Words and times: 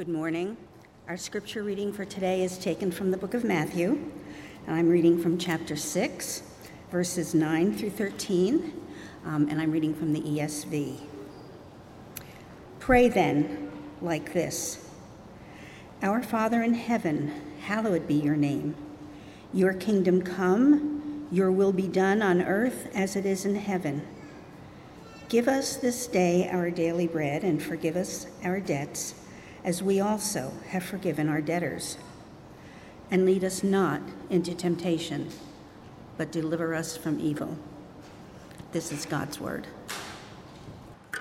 Good 0.00 0.08
morning. 0.08 0.56
Our 1.08 1.18
scripture 1.18 1.62
reading 1.62 1.92
for 1.92 2.06
today 2.06 2.42
is 2.42 2.56
taken 2.56 2.90
from 2.90 3.10
the 3.10 3.18
book 3.18 3.34
of 3.34 3.44
Matthew, 3.44 4.00
and 4.66 4.74
I'm 4.74 4.88
reading 4.88 5.22
from 5.22 5.36
chapter 5.36 5.76
6, 5.76 6.42
verses 6.90 7.34
9 7.34 7.74
through 7.74 7.90
13, 7.90 8.72
um, 9.26 9.48
and 9.50 9.60
I'm 9.60 9.70
reading 9.70 9.94
from 9.94 10.14
the 10.14 10.22
ESV. 10.22 10.96
Pray 12.78 13.08
then 13.08 13.70
like 14.00 14.32
this 14.32 14.88
Our 16.00 16.22
Father 16.22 16.62
in 16.62 16.72
heaven, 16.72 17.34
hallowed 17.60 18.08
be 18.08 18.14
your 18.14 18.36
name. 18.36 18.76
Your 19.52 19.74
kingdom 19.74 20.22
come, 20.22 21.28
your 21.30 21.52
will 21.52 21.74
be 21.74 21.88
done 21.88 22.22
on 22.22 22.40
earth 22.40 22.88
as 22.94 23.16
it 23.16 23.26
is 23.26 23.44
in 23.44 23.56
heaven. 23.56 24.08
Give 25.28 25.46
us 25.46 25.76
this 25.76 26.06
day 26.06 26.48
our 26.48 26.70
daily 26.70 27.06
bread 27.06 27.44
and 27.44 27.62
forgive 27.62 27.96
us 27.96 28.28
our 28.42 28.60
debts 28.60 29.19
as 29.64 29.82
we 29.82 30.00
also 30.00 30.52
have 30.68 30.82
forgiven 30.82 31.28
our 31.28 31.40
debtors. 31.40 31.98
And 33.10 33.26
lead 33.26 33.44
us 33.44 33.62
not 33.62 34.00
into 34.30 34.54
temptation, 34.54 35.30
but 36.16 36.30
deliver 36.30 36.74
us 36.74 36.96
from 36.96 37.18
evil. 37.20 37.56
This 38.72 38.92
is 38.92 39.04
God's 39.04 39.40
word. 39.40 39.66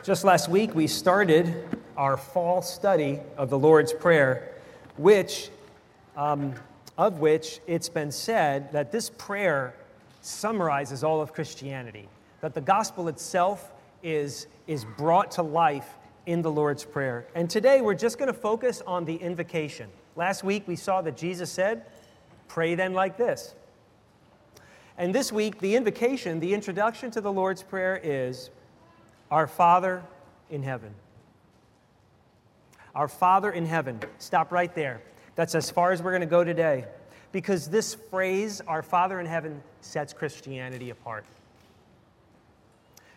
Just 0.04 0.24
last 0.24 0.50
week, 0.50 0.76
we 0.76 0.88
started 0.88 1.68
our 1.98 2.16
fall 2.16 2.62
study 2.62 3.20
of 3.38 3.50
the 3.50 3.58
Lord's 3.58 3.92
Prayer, 3.92 4.54
which, 4.98 5.50
um, 6.16 6.54
of 6.98 7.20
which 7.20 7.60
it's 7.68 7.90
been 7.90 8.12
said 8.12 8.72
that 8.72 8.92
this 8.92 9.10
prayer 9.10 9.74
summarizes 10.22 11.04
all 11.04 11.22
of 11.22 11.34
Christianity, 11.34 12.08
that 12.42 12.54
the 12.54 12.62
gospel 12.62 13.08
itself 13.08 13.72
is, 14.04 14.48
is 14.68 14.86
brought 14.98 15.32
to 15.32 15.42
life 15.42 15.90
in 16.30 16.44
the 16.44 16.52
Lord's 16.52 16.86
Prayer. 16.86 17.26
And 17.34 17.50
today 17.50 17.82
we're 17.82 17.96
just 17.96 18.20
going 18.20 18.28
to 18.28 18.40
focus 18.40 18.84
on 18.86 19.04
the 19.06 19.16
invocation. 19.16 19.90
Last 20.16 20.44
week 20.44 20.68
we 20.68 20.76
saw 20.76 21.02
that 21.02 21.18
Jesus 21.18 21.52
said, 21.52 21.88
Pray 22.48 22.76
then 22.76 22.94
like 22.94 23.18
this. 23.18 23.56
And 24.96 25.14
this 25.16 25.32
week, 25.32 25.60
the 25.60 25.76
invocation, 25.76 26.40
the 26.40 26.54
introduction 26.54 27.10
to 27.12 27.22
the 27.22 27.32
Lord's 27.32 27.64
Prayer 27.64 28.00
is 28.04 28.52
Our 29.32 29.48
Father 29.48 30.04
in 30.52 30.62
heaven. 30.62 30.94
Our 32.94 33.08
Father 33.08 33.50
in 33.50 33.66
heaven. 33.66 34.00
Stop 34.20 34.52
right 34.52 34.74
there. 34.76 35.02
That's 35.34 35.56
as 35.56 35.72
far 35.72 35.92
as 35.94 36.04
we're 36.04 36.12
going 36.12 36.22
to 36.22 36.28
go 36.28 36.44
today. 36.44 36.86
Because 37.32 37.70
this 37.70 37.96
phrase, 37.96 38.62
Our 38.68 38.84
Father 38.84 39.20
in 39.20 39.26
heaven, 39.26 39.64
sets 39.82 40.14
Christianity 40.14 40.92
apart. 40.92 41.26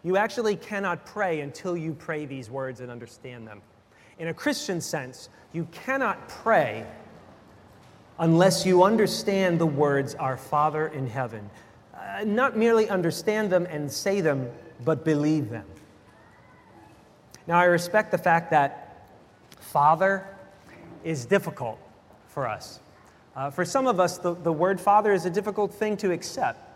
You 0.05 0.17
actually 0.17 0.56
cannot 0.56 1.06
pray 1.06 1.41
until 1.41 1.77
you 1.77 1.92
pray 1.95 2.25
these 2.25 2.50
words 2.50 2.81
and 2.81 2.91
understand 2.91 3.47
them. 3.47 3.62
In 4.19 4.28
a 4.28 4.34
Christian 4.34 4.81
sense, 4.81 5.28
you 5.53 5.67
cannot 5.70 6.28
pray 6.28 6.86
unless 8.19 8.67
you 8.67 8.83
understand 8.83 9.58
the 9.58 9.67
words, 9.67 10.14
Our 10.17 10.36
Father 10.36 10.89
in 10.89 11.06
heaven. 11.06 11.48
Uh, 11.95 12.25
not 12.25 12.56
merely 12.56 12.89
understand 12.89 13.50
them 13.50 13.67
and 13.67 13.91
say 13.91 14.20
them, 14.20 14.50
but 14.84 15.05
believe 15.05 15.50
them. 15.50 15.67
Now, 17.47 17.58
I 17.58 17.64
respect 17.64 18.11
the 18.11 18.19
fact 18.19 18.50
that 18.50 19.08
Father 19.61 20.27
is 21.05 21.25
difficult 21.25 21.78
for 22.28 22.47
us. 22.47 22.80
Uh, 23.34 23.50
for 23.50 23.64
some 23.64 23.86
of 23.86 23.98
us, 23.98 24.19
the, 24.19 24.34
the 24.34 24.53
word 24.53 24.80
Father 24.80 25.12
is 25.12 25.27
a 25.27 25.30
difficult 25.30 25.73
thing 25.73 25.97
to 25.98 26.12
accept 26.12 26.72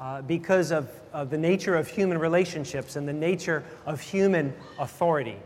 uh, 0.00 0.22
because 0.22 0.72
of, 0.72 0.88
of, 1.12 1.28
the 1.28 1.36
nature 1.36 1.76
of 1.76 1.86
human 1.86 2.16
relationships 2.16 2.96
and 2.96 3.06
the 3.06 3.12
nature 3.12 3.62
of 3.84 4.00
human 4.00 4.50
authority. 4.78 5.36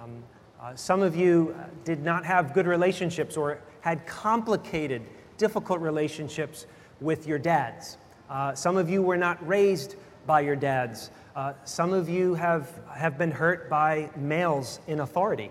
Um, 0.00 0.22
uh, 0.60 0.76
some 0.76 1.02
of 1.02 1.16
you 1.16 1.52
did 1.84 2.04
not 2.04 2.24
have 2.24 2.54
good 2.54 2.66
relationships 2.66 3.36
or 3.36 3.58
had 3.80 4.06
complicated, 4.06 5.02
difficult 5.36 5.80
relationships 5.80 6.66
with 7.00 7.26
your 7.26 7.38
dads. 7.38 7.98
Uh, 8.30 8.54
some 8.54 8.76
of 8.76 8.88
you 8.88 9.02
were 9.02 9.16
not 9.16 9.44
raised 9.46 9.96
by 10.26 10.42
your 10.42 10.56
dads. 10.56 11.10
Uh, 11.34 11.54
some 11.64 11.92
of 11.92 12.08
you 12.08 12.34
have, 12.34 12.70
have 12.94 13.18
been 13.18 13.32
hurt 13.32 13.68
by 13.68 14.10
males 14.16 14.78
in 14.86 15.00
authority, 15.00 15.50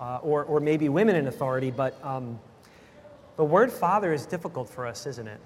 uh, 0.00 0.18
or, 0.22 0.44
or 0.44 0.58
maybe 0.58 0.88
women 0.88 1.14
in 1.14 1.28
authority, 1.28 1.70
but 1.70 1.96
um, 2.02 2.38
the 3.36 3.44
word 3.44 3.70
father 3.70 4.12
is 4.12 4.26
difficult 4.26 4.68
for 4.68 4.86
us, 4.86 5.06
isn't 5.06 5.28
it? 5.28 5.40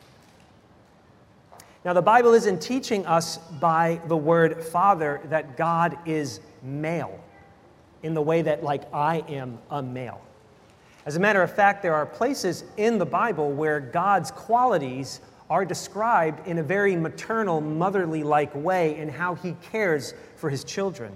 Now, 1.84 1.94
the 1.94 2.02
Bible 2.02 2.34
isn't 2.34 2.60
teaching 2.60 3.06
us 3.06 3.38
by 3.38 4.00
the 4.06 4.16
word 4.16 4.62
father 4.62 5.20
that 5.30 5.56
God 5.56 5.96
is 6.06 6.40
male 6.62 7.18
in 8.02 8.12
the 8.12 8.20
way 8.20 8.42
that, 8.42 8.62
like, 8.62 8.82
I 8.92 9.24
am 9.28 9.58
a 9.70 9.82
male. 9.82 10.20
As 11.06 11.16
a 11.16 11.20
matter 11.20 11.42
of 11.42 11.54
fact, 11.54 11.82
there 11.82 11.94
are 11.94 12.04
places 12.04 12.64
in 12.76 12.98
the 12.98 13.06
Bible 13.06 13.50
where 13.50 13.80
God's 13.80 14.30
qualities 14.30 15.22
are 15.48 15.64
described 15.64 16.46
in 16.46 16.58
a 16.58 16.62
very 16.62 16.94
maternal, 16.94 17.62
motherly 17.62 18.22
like 18.22 18.54
way 18.54 18.96
in 18.98 19.08
how 19.08 19.34
he 19.34 19.56
cares 19.72 20.12
for 20.36 20.50
his 20.50 20.64
children. 20.64 21.12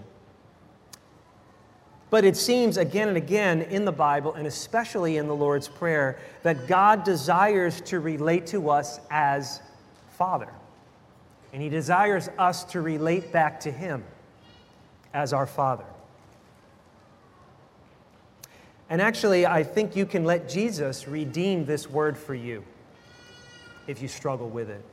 But 2.08 2.24
it 2.24 2.36
seems 2.36 2.78
again 2.78 3.08
and 3.08 3.16
again 3.16 3.62
in 3.62 3.84
the 3.84 3.92
Bible, 3.92 4.34
and 4.34 4.46
especially 4.46 5.18
in 5.18 5.26
the 5.26 5.36
Lord's 5.36 5.68
Prayer, 5.68 6.18
that 6.42 6.66
God 6.66 7.04
desires 7.04 7.80
to 7.82 8.00
relate 8.00 8.46
to 8.46 8.70
us 8.70 8.98
as 9.10 9.60
Father. 10.16 10.52
And 11.52 11.62
He 11.62 11.68
desires 11.68 12.28
us 12.38 12.64
to 12.64 12.80
relate 12.80 13.32
back 13.32 13.60
to 13.60 13.70
Him 13.70 14.04
as 15.12 15.32
our 15.32 15.46
Father. 15.46 15.84
And 18.90 19.00
actually, 19.00 19.46
I 19.46 19.62
think 19.62 19.96
you 19.96 20.06
can 20.06 20.24
let 20.24 20.48
Jesus 20.48 21.08
redeem 21.08 21.64
this 21.64 21.88
word 21.88 22.18
for 22.18 22.34
you 22.34 22.64
if 23.86 24.02
you 24.02 24.08
struggle 24.08 24.48
with 24.48 24.70
it. 24.70 24.84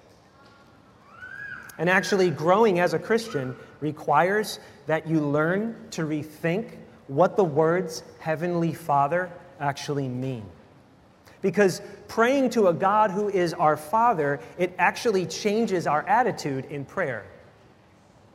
And 1.78 1.90
actually, 1.90 2.30
growing 2.30 2.80
as 2.80 2.94
a 2.94 3.00
Christian 3.00 3.56
requires 3.80 4.60
that 4.88 5.08
you 5.08 5.20
learn 5.20 5.76
to 5.92 6.04
rethink 6.04 6.78
what 7.08 7.36
the 7.36 7.44
words 7.44 8.04
Heavenly 8.20 8.74
Father 8.74 9.32
actually 9.60 10.08
mean. 10.08 10.46
Because 11.42 11.82
praying 12.08 12.52
to 12.52 12.68
a 12.68 12.74
God 12.74 13.12
who 13.12 13.30
is 13.30 13.54
our 13.54 13.76
Father, 13.76 14.40
it 14.58 14.74
actually 14.78 15.26
changes 15.26 15.88
our 15.88 16.08
attitude 16.08 16.66
in 16.66 16.86
prayer. 16.86 17.26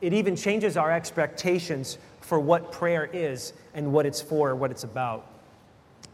It 0.01 0.13
even 0.13 0.35
changes 0.35 0.77
our 0.77 0.91
expectations 0.91 1.97
for 2.21 2.39
what 2.39 2.71
prayer 2.71 3.09
is 3.11 3.53
and 3.73 3.91
what 3.93 4.05
it's 4.05 4.21
for, 4.21 4.55
what 4.55 4.71
it's 4.71 4.83
about. 4.83 5.25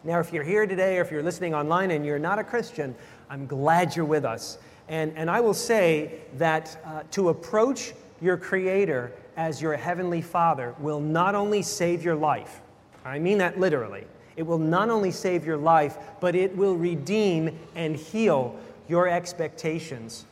Now, 0.04 0.20
if 0.20 0.31
you're 0.31 0.44
here 0.44 0.68
today 0.68 0.98
or 0.98 1.02
if 1.02 1.12
you're 1.12 1.24
listening 1.24 1.54
online 1.54 1.92
and 1.92 2.06
you're 2.06 2.20
not 2.20 2.38
a 2.38 2.44
Christian, 2.44 2.94
I'm 3.30 3.48
glad 3.48 3.96
you're 3.96 4.06
with 4.06 4.25
us. 4.25 4.58
And, 4.88 5.14
and 5.16 5.30
I 5.30 5.40
will 5.40 5.54
say 5.54 6.20
that 6.38 6.78
uh, 6.86 7.04
to 7.12 7.30
approach 7.30 7.94
your 8.22 8.38
Creator 8.38 9.14
as 9.38 9.62
your 9.62 9.75
Heavenly 9.75 10.22
Father 10.22 10.75
will 10.80 11.00
not 11.00 11.36
only 11.36 11.62
save 11.62 12.04
your 12.04 12.16
life, 12.16 12.62
I 13.06 13.20
mean 13.20 13.38
that 13.40 13.60
literally, 13.60 14.06
it 14.35 14.44
will 14.44 14.57
not 14.57 14.89
only 14.89 15.11
save 15.11 15.45
your 15.45 15.57
life, 15.57 15.97
but 16.19 16.35
it 16.35 16.55
will 16.55 16.75
redeem 16.75 17.57
and 17.75 17.95
heal 17.95 18.55
your 18.88 19.07
expectations 19.07 20.25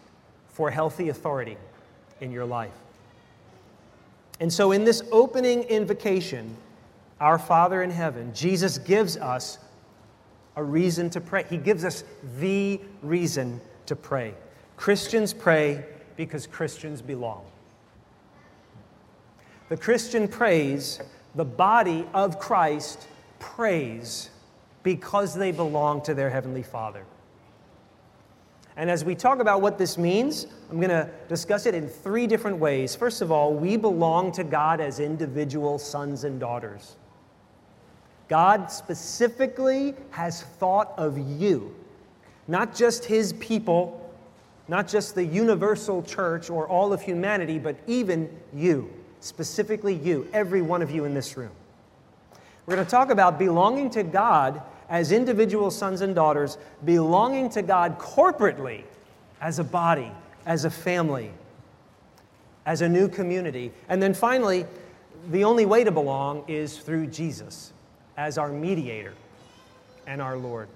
for 0.50 0.72
healthy 0.72 1.10
authority 1.10 1.58
in 2.20 2.32
your 2.32 2.46
life. 2.46 2.74
And 4.40 4.52
so, 4.52 4.72
in 4.72 4.84
this 4.84 5.04
opening 5.12 5.64
invocation, 5.64 6.56
our 7.20 7.38
Father 7.38 7.84
in 7.84 7.92
heaven, 7.92 8.34
Jesus 8.34 8.80
gives 8.80 9.18
us 9.18 9.60
a 10.56 10.64
reason 10.64 11.10
to 11.12 11.22
pray. 11.22 11.46
He 11.50 11.58
gives 11.58 11.86
us 11.86 12.04
the 12.40 12.82
reason 13.04 13.62
to 13.86 13.96
pray. 13.96 14.34
Christians 14.78 15.34
pray 15.34 15.86
because 16.18 16.48
Christians 16.48 17.02
belong. 17.02 17.46
The 19.70 19.78
Christian 19.78 20.28
prays, 20.28 21.00
the 21.36 21.46
body 21.46 22.06
of 22.14 22.40
Christ 22.40 23.08
prays 23.42 24.30
because 24.84 25.36
they 25.36 25.52
belong 25.52 26.02
to 26.04 26.14
their 26.14 26.30
Heavenly 26.30 26.64
Father. 26.64 27.04
And 28.78 28.90
as 28.90 29.04
we 29.04 29.16
talk 29.16 29.40
about 29.40 29.62
what 29.62 29.78
this 29.78 29.98
means, 29.98 30.48
I'm 30.70 30.78
going 30.78 30.90
to 30.90 31.10
discuss 31.28 31.66
it 31.66 31.76
in 31.76 31.90
three 31.90 32.26
different 32.26 32.58
ways. 32.58 32.96
First 32.96 33.22
of 33.22 33.32
all, 33.32 33.54
we 33.54 33.76
belong 33.76 34.32
to 34.34 34.46
God 34.46 34.80
as 34.80 35.00
individual 35.00 35.78
sons 35.78 36.24
and 36.24 36.40
daughters. 36.40 36.96
God 38.30 38.72
specifically 38.72 39.94
has 40.12 40.44
thought 40.44 40.94
of 40.98 41.18
you, 41.18 41.76
not 42.48 42.74
just 42.74 43.04
His 43.04 43.34
people, 43.34 44.10
not 44.70 44.88
just 44.88 45.16
the 45.16 45.26
universal 45.26 46.02
church 46.02 46.50
or 46.50 46.66
all 46.66 46.94
of 46.94 47.02
humanity, 47.02 47.60
but 47.60 47.76
even 47.88 48.30
you, 48.54 48.90
specifically 49.20 49.96
you, 49.96 50.30
every 50.32 50.62
one 50.62 50.82
of 50.82 50.90
you 50.90 51.04
in 51.04 51.14
this 51.14 51.36
room. 51.36 51.52
We're 52.72 52.78
going 52.78 52.88
to 52.88 52.92
talk 52.92 53.10
about 53.10 53.38
belonging 53.38 53.90
to 53.90 54.04
God 54.04 54.62
as 54.90 55.12
individual 55.12 55.72
sons 55.72 56.00
and 56.00 56.16
daughters, 56.16 56.58
belonging 56.86 57.50
to 57.50 57.62
God 57.62 58.00
corporately 58.00 58.84
as 59.42 59.60
a 59.60 59.64
body, 59.66 60.10
as 60.46 60.64
a 60.64 60.70
family, 60.70 61.32
as 62.66 62.82
a 62.82 62.88
new 62.88 63.10
community. 63.10 63.74
And 63.90 64.02
then 64.02 64.14
finally, 64.14 64.66
the 65.32 65.44
only 65.44 65.66
way 65.66 65.84
to 65.84 65.92
belong 65.92 66.46
is 66.48 66.78
through 66.78 67.08
Jesus 67.08 67.74
as 68.16 68.38
our 68.38 68.48
mediator. 68.48 69.16
and 70.08 70.22
our 70.22 70.38
Lord. 70.38 70.70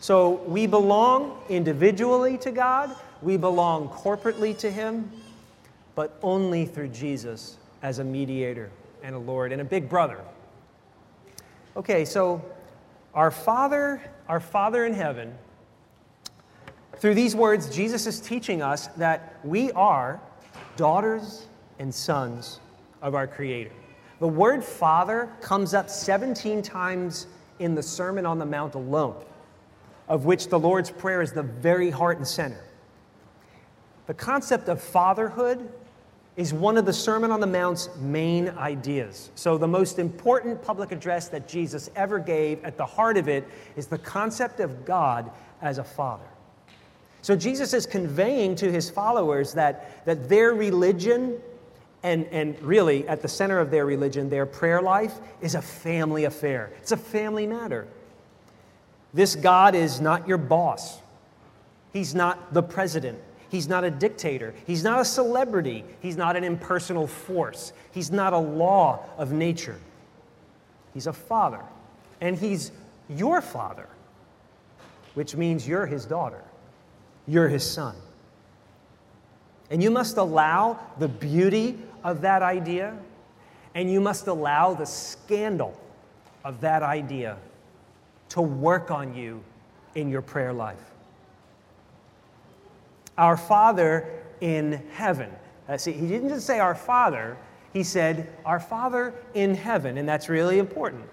So 0.00 0.42
we 0.46 0.66
belong 0.66 1.42
individually 1.48 2.36
to 2.36 2.50
God, 2.50 2.94
we 3.22 3.38
belong 3.38 3.88
corporately 3.88 4.54
to 4.58 4.70
Him, 4.70 5.10
but 5.94 6.18
only 6.22 6.66
through 6.66 6.88
Jesus 6.88 7.56
as 7.80 7.98
a 7.98 8.04
mediator 8.04 8.68
and 9.02 9.14
a 9.14 9.18
Lord 9.18 9.52
and 9.52 9.62
a 9.62 9.64
big 9.64 9.88
brother. 9.88 10.18
Okay, 11.78 12.04
so 12.04 12.42
our 13.14 13.30
Father, 13.30 14.02
our 14.26 14.40
Father 14.40 14.84
in 14.84 14.92
heaven, 14.92 15.32
through 16.96 17.14
these 17.14 17.36
words, 17.36 17.72
Jesus 17.72 18.04
is 18.04 18.18
teaching 18.18 18.62
us 18.62 18.88
that 18.96 19.38
we 19.44 19.70
are 19.70 20.20
daughters 20.74 21.46
and 21.78 21.94
sons 21.94 22.58
of 23.00 23.14
our 23.14 23.28
Creator. 23.28 23.70
The 24.18 24.26
word 24.26 24.64
Father 24.64 25.32
comes 25.40 25.72
up 25.72 25.88
17 25.88 26.62
times 26.62 27.28
in 27.60 27.76
the 27.76 27.82
Sermon 27.84 28.26
on 28.26 28.40
the 28.40 28.46
Mount 28.46 28.74
alone, 28.74 29.24
of 30.08 30.24
which 30.24 30.48
the 30.48 30.58
Lord's 30.58 30.90
Prayer 30.90 31.22
is 31.22 31.30
the 31.30 31.44
very 31.44 31.90
heart 31.90 32.16
and 32.16 32.26
center. 32.26 32.64
The 34.08 34.14
concept 34.14 34.68
of 34.68 34.82
fatherhood 34.82 35.72
is 36.38 36.54
one 36.54 36.76
of 36.76 36.86
the 36.86 36.92
Sermon 36.92 37.32
on 37.32 37.40
the 37.40 37.46
Mount's 37.48 37.90
main 37.96 38.48
ideas. 38.50 39.30
So, 39.34 39.58
the 39.58 39.66
most 39.66 39.98
important 39.98 40.62
public 40.62 40.92
address 40.92 41.26
that 41.28 41.48
Jesus 41.48 41.90
ever 41.96 42.20
gave, 42.20 42.64
at 42.64 42.76
the 42.76 42.86
heart 42.86 43.16
of 43.16 43.28
it, 43.28 43.46
is 43.74 43.88
the 43.88 43.98
concept 43.98 44.60
of 44.60 44.84
God 44.84 45.32
as 45.60 45.78
a 45.78 45.84
father. 45.84 46.28
So, 47.22 47.34
Jesus 47.34 47.74
is 47.74 47.86
conveying 47.86 48.54
to 48.54 48.70
his 48.70 48.88
followers 48.88 49.52
that, 49.54 50.04
that 50.06 50.28
their 50.28 50.54
religion 50.54 51.40
and, 52.04 52.26
and 52.26 52.60
really, 52.62 53.06
at 53.08 53.20
the 53.20 53.28
center 53.28 53.58
of 53.58 53.72
their 53.72 53.84
religion, 53.84 54.30
their 54.30 54.46
prayer 54.46 54.80
life 54.80 55.18
is 55.42 55.56
a 55.56 55.62
family 55.62 56.24
affair. 56.24 56.70
It's 56.80 56.92
a 56.92 56.96
family 56.96 57.48
matter. 57.48 57.88
This 59.12 59.34
God 59.34 59.74
is 59.74 60.00
not 60.00 60.28
your 60.28 60.38
boss. 60.38 61.00
He's 61.92 62.14
not 62.14 62.54
the 62.54 62.62
president. 62.62 63.18
He's 63.50 63.68
not 63.68 63.84
a 63.84 63.90
dictator. 63.90 64.54
He's 64.66 64.84
not 64.84 65.00
a 65.00 65.04
celebrity. 65.04 65.84
He's 66.00 66.16
not 66.16 66.36
an 66.36 66.44
impersonal 66.44 67.06
force. 67.06 67.72
He's 67.92 68.10
not 68.10 68.32
a 68.32 68.38
law 68.38 69.04
of 69.16 69.32
nature. 69.32 69.78
He's 70.92 71.06
a 71.06 71.12
father. 71.12 71.62
And 72.20 72.36
he's 72.36 72.72
your 73.08 73.40
father, 73.40 73.88
which 75.14 75.34
means 75.34 75.66
you're 75.66 75.86
his 75.86 76.04
daughter, 76.04 76.42
you're 77.26 77.48
his 77.48 77.68
son. 77.68 77.94
And 79.70 79.82
you 79.82 79.90
must 79.90 80.16
allow 80.16 80.78
the 80.98 81.08
beauty 81.08 81.78
of 82.02 82.22
that 82.22 82.42
idea, 82.42 82.96
and 83.74 83.90
you 83.90 84.00
must 84.00 84.26
allow 84.26 84.74
the 84.74 84.86
scandal 84.86 85.78
of 86.44 86.60
that 86.62 86.82
idea 86.82 87.36
to 88.30 88.40
work 88.40 88.90
on 88.90 89.14
you 89.14 89.42
in 89.94 90.08
your 90.08 90.22
prayer 90.22 90.52
life. 90.52 90.80
Our 93.18 93.36
Father 93.36 94.08
in 94.40 94.82
heaven. 94.92 95.30
Uh, 95.68 95.76
see, 95.76 95.92
he 95.92 96.06
didn't 96.06 96.30
just 96.30 96.46
say 96.46 96.60
our 96.60 96.74
Father, 96.74 97.36
he 97.74 97.82
said 97.82 98.32
our 98.46 98.58
Father 98.60 99.12
in 99.34 99.54
heaven, 99.54 99.98
and 99.98 100.08
that's 100.08 100.30
really 100.30 100.58
important. 100.58 101.04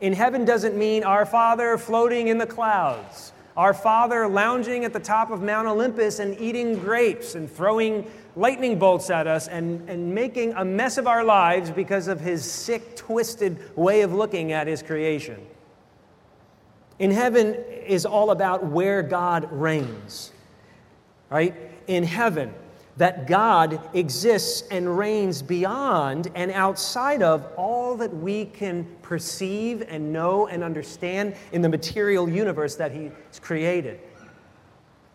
In 0.00 0.12
heaven 0.12 0.44
doesn't 0.44 0.76
mean 0.76 1.02
our 1.02 1.26
Father 1.26 1.76
floating 1.78 2.28
in 2.28 2.38
the 2.38 2.46
clouds, 2.46 3.32
our 3.56 3.72
Father 3.74 4.28
lounging 4.28 4.84
at 4.84 4.92
the 4.92 5.00
top 5.00 5.30
of 5.30 5.42
Mount 5.42 5.66
Olympus 5.66 6.18
and 6.18 6.38
eating 6.40 6.78
grapes 6.78 7.34
and 7.34 7.50
throwing 7.50 8.08
lightning 8.36 8.78
bolts 8.78 9.10
at 9.10 9.26
us 9.26 9.48
and, 9.48 9.88
and 9.88 10.14
making 10.14 10.52
a 10.54 10.64
mess 10.64 10.98
of 10.98 11.06
our 11.06 11.24
lives 11.24 11.70
because 11.70 12.08
of 12.08 12.20
his 12.20 12.44
sick, 12.48 12.96
twisted 12.96 13.76
way 13.76 14.02
of 14.02 14.12
looking 14.12 14.52
at 14.52 14.66
his 14.66 14.82
creation. 14.82 15.40
In 16.98 17.10
heaven 17.10 17.54
is 17.86 18.04
all 18.04 18.30
about 18.30 18.64
where 18.64 19.02
God 19.02 19.48
reigns, 19.52 20.32
right? 21.34 21.52
In 21.88 22.04
heaven, 22.04 22.54
that 22.96 23.26
God 23.26 23.80
exists 23.92 24.62
and 24.70 24.96
reigns 24.96 25.42
beyond 25.42 26.30
and 26.36 26.52
outside 26.52 27.22
of 27.22 27.44
all 27.56 27.96
that 27.96 28.14
we 28.16 28.44
can 28.44 28.86
perceive 29.02 29.82
and 29.88 30.12
know 30.12 30.46
and 30.46 30.62
understand 30.62 31.34
in 31.50 31.60
the 31.60 31.68
material 31.68 32.28
universe 32.28 32.76
that 32.76 32.92
He's 32.92 33.10
created. 33.40 33.98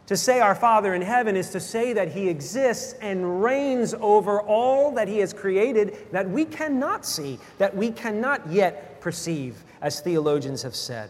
To 0.08 0.18
say 0.18 0.42
our 0.42 0.56
Father 0.56 0.94
in 0.94 1.02
heaven 1.02 1.38
is 1.38 1.52
to 1.52 1.62
say 1.62 1.94
that 1.94 2.12
He 2.12 2.28
exists 2.28 2.96
and 3.00 3.42
reigns 3.42 3.94
over 3.94 4.42
all 4.42 4.92
that 4.96 5.08
He 5.08 5.20
has 5.20 5.32
created 5.32 6.12
that 6.12 6.30
we 6.30 6.44
cannot 6.44 7.06
see, 7.06 7.40
that 7.60 7.74
we 7.74 7.92
cannot 7.92 8.46
yet 8.52 9.00
perceive, 9.00 9.64
as 9.82 10.02
theologians 10.02 10.64
have 10.64 10.76
said. 10.76 11.10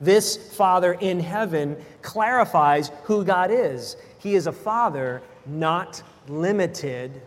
This 0.00 0.36
Father 0.36 0.92
in 0.94 1.20
heaven 1.20 1.76
clarifies 2.02 2.90
who 3.04 3.24
God 3.24 3.50
is. 3.50 3.96
He 4.18 4.34
is 4.34 4.46
a 4.46 4.52
Father 4.52 5.22
not 5.46 6.02
limited 6.28 7.20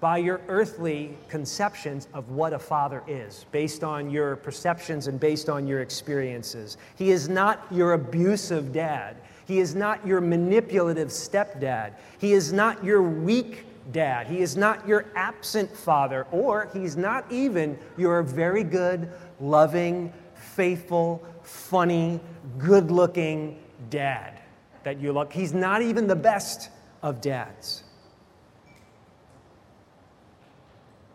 by 0.00 0.16
your 0.16 0.40
earthly 0.48 1.16
conceptions 1.28 2.08
of 2.14 2.30
what 2.30 2.54
a 2.54 2.58
father 2.58 3.02
is, 3.06 3.44
based 3.52 3.84
on 3.84 4.10
your 4.10 4.36
perceptions 4.36 5.08
and 5.08 5.20
based 5.20 5.50
on 5.50 5.66
your 5.66 5.80
experiences. 5.82 6.78
He 6.96 7.10
is 7.10 7.28
not 7.28 7.66
your 7.70 7.92
abusive 7.92 8.72
dad. 8.72 9.16
He 9.46 9.58
is 9.58 9.74
not 9.74 10.06
your 10.06 10.22
manipulative 10.22 11.08
stepdad. 11.08 11.92
He 12.18 12.32
is 12.32 12.50
not 12.50 12.82
your 12.82 13.02
weak 13.02 13.66
dad. 13.92 14.26
He 14.26 14.38
is 14.38 14.56
not 14.56 14.88
your 14.88 15.04
absent 15.14 15.70
father, 15.70 16.26
or 16.30 16.70
he's 16.72 16.96
not 16.96 17.30
even 17.30 17.78
your 17.98 18.22
very 18.22 18.64
good, 18.64 19.10
loving, 19.38 20.12
faithful, 20.34 21.22
funny, 21.50 22.20
good 22.58 22.90
looking 22.92 23.58
dad 23.90 24.40
that 24.84 25.00
you 25.00 25.12
look. 25.12 25.32
He's 25.32 25.52
not 25.52 25.82
even 25.82 26.06
the 26.06 26.16
best 26.16 26.70
of 27.02 27.20
dads. 27.20 27.82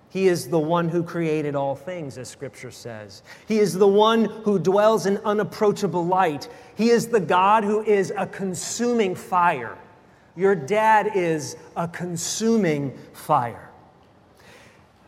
He 0.09 0.27
is 0.27 0.49
the 0.49 0.59
one 0.59 0.89
who 0.89 1.03
created 1.03 1.55
all 1.55 1.75
things, 1.75 2.17
as 2.17 2.29
Scripture 2.29 2.71
says. 2.71 3.23
He 3.47 3.59
is 3.59 3.73
the 3.73 3.87
one 3.87 4.25
who 4.25 4.59
dwells 4.59 5.05
in 5.05 5.17
unapproachable 5.19 6.05
light. 6.05 6.47
He 6.75 6.89
is 6.89 7.07
the 7.07 7.19
God 7.19 7.63
who 7.63 7.81
is 7.83 8.13
a 8.17 8.27
consuming 8.27 9.15
fire. 9.15 9.77
Your 10.35 10.55
dad 10.55 11.11
is 11.15 11.55
a 11.75 11.87
consuming 11.87 12.97
fire. 13.13 13.69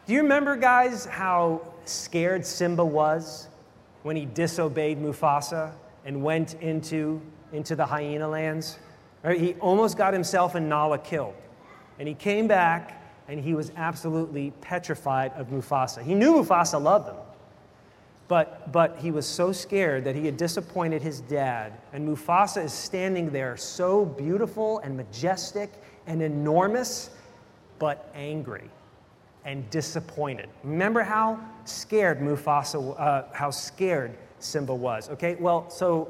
Do 0.06 0.13
you 0.13 0.21
remember, 0.21 0.56
guys, 0.56 1.06
how 1.06 1.62
scared 1.85 2.45
Simba 2.45 2.83
was 2.83 3.47
when 4.07 4.15
he 4.15 4.24
disobeyed 4.25 4.98
Mufasa 4.98 5.74
and 6.05 6.24
went 6.24 6.53
into, 6.62 7.22
into 7.51 7.75
the 7.75 7.86
hyena 7.86 8.25
lands? 8.25 8.79
Right? 9.22 9.38
He 9.38 9.55
almost 9.55 9.98
got 9.98 10.13
himself 10.13 10.55
and 10.55 10.70
Nala 10.70 10.98
killed. 10.98 11.36
And 12.00 12.08
he 12.08 12.13
came 12.13 12.48
back 12.48 13.03
and 13.27 13.38
he 13.38 13.53
was 13.53 13.74
absolutely 13.75 14.51
petrified 14.62 15.34
of 15.34 15.48
Mufasa. 15.48 16.01
He 16.01 16.15
knew 16.15 16.36
Mufasa 16.36 16.81
loved 16.81 17.10
him, 17.10 17.17
but, 18.29 18.72
but 18.72 18.98
he 18.98 19.12
was 19.12 19.25
so 19.25 19.51
scared 19.51 20.05
that 20.05 20.15
he 20.15 20.25
had 20.25 20.38
disappointed 20.38 21.01
his 21.01 21.20
dad. 21.20 21.74
And 21.91 22.08
Mufasa 22.08 22.63
is 22.63 22.72
standing 22.72 23.29
there, 23.31 23.58
so 23.58 24.05
beautiful 24.05 24.79
and 24.79 24.96
majestic 24.96 25.70
and 26.05 26.22
enormous, 26.22 27.10
but 27.77 28.10
angry 28.15 28.70
and 29.48 29.68
disappointed. 29.70 30.50
Remember 30.63 31.01
how 31.01 31.39
scared 31.63 32.20
Mufasa, 32.20 33.00
uh, 33.00 33.24
how 33.32 33.50
scared 33.50 34.16
Simba 34.39 34.75
was. 34.75 35.10
Okay, 35.10 35.36
well, 35.39 35.70
so 35.70 36.10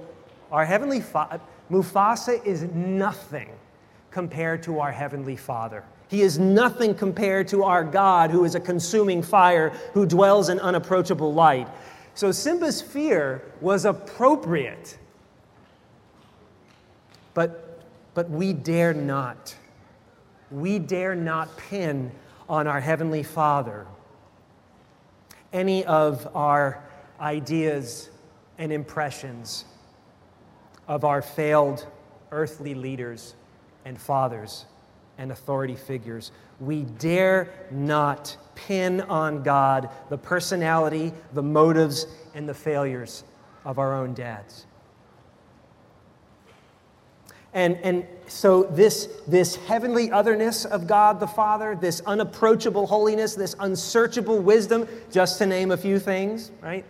our 0.51 0.65
heavenly 0.65 0.99
Father, 0.99 1.39
Mufasa 1.69 2.43
is 2.43 2.63
nothing 2.63 3.49
compared 4.09 4.63
to 4.63 4.79
our 4.79 4.91
heavenly 4.91 5.35
Father. 5.35 5.83
He 6.07 6.23
is 6.23 6.39
nothing 6.39 6.95
compared 6.95 7.47
to 7.49 7.63
our 7.63 7.83
God, 7.83 8.31
who 8.31 8.43
is 8.43 8.55
a 8.55 8.59
consuming 8.59 9.21
fire, 9.21 9.69
who 9.93 10.07
dwells 10.07 10.49
in 10.49 10.59
unapproachable 10.59 11.31
light. 11.31 11.67
So 12.15 12.31
Simba's 12.31 12.81
fear 12.81 13.43
was 13.61 13.85
appropriate. 13.85 14.97
But, 17.35 17.83
but 18.15 18.31
we 18.31 18.53
dare 18.53 18.95
not. 18.95 19.55
We 20.49 20.79
dare 20.79 21.13
not 21.13 21.55
pin 21.57 22.11
on 22.49 22.67
our 22.67 22.79
Heavenly 22.79 23.23
Father 23.23 23.85
any 25.57 25.83
of 25.85 26.27
our 26.35 26.83
ideas 27.19 28.09
and 28.59 28.71
impressions 28.71 29.65
of 30.87 31.03
our 31.03 31.21
failed 31.21 31.87
earthly 32.31 32.75
leaders 32.75 33.33
and 33.85 33.99
fathers 33.99 34.65
and 35.17 35.31
authority 35.31 35.75
figures. 35.75 36.31
We 36.59 36.83
dare 36.83 37.49
not 37.71 38.37
pin 38.53 39.01
on 39.01 39.41
God 39.41 39.89
the 40.09 40.17
personality, 40.17 41.11
the 41.33 41.41
motives, 41.41 42.05
and 42.35 42.47
the 42.47 42.53
failures 42.53 43.23
of 43.65 43.79
our 43.79 43.95
own 43.95 44.13
dads. 44.13 44.66
And, 47.57 47.79
and 47.81 48.05
so, 48.27 48.65
this, 48.65 49.09
this 49.25 49.55
heavenly 49.55 50.11
otherness 50.11 50.63
of 50.63 50.85
God 50.85 51.19
the 51.19 51.25
Father, 51.25 51.75
this 51.75 52.03
unapproachable 52.05 52.85
holiness, 52.85 53.33
this 53.33 53.55
unsearchable 53.59 54.37
wisdom, 54.37 54.87
just 55.11 55.39
to 55.39 55.47
name 55.47 55.71
a 55.71 55.77
few 55.77 55.97
things, 55.97 56.51
right? 56.61 56.85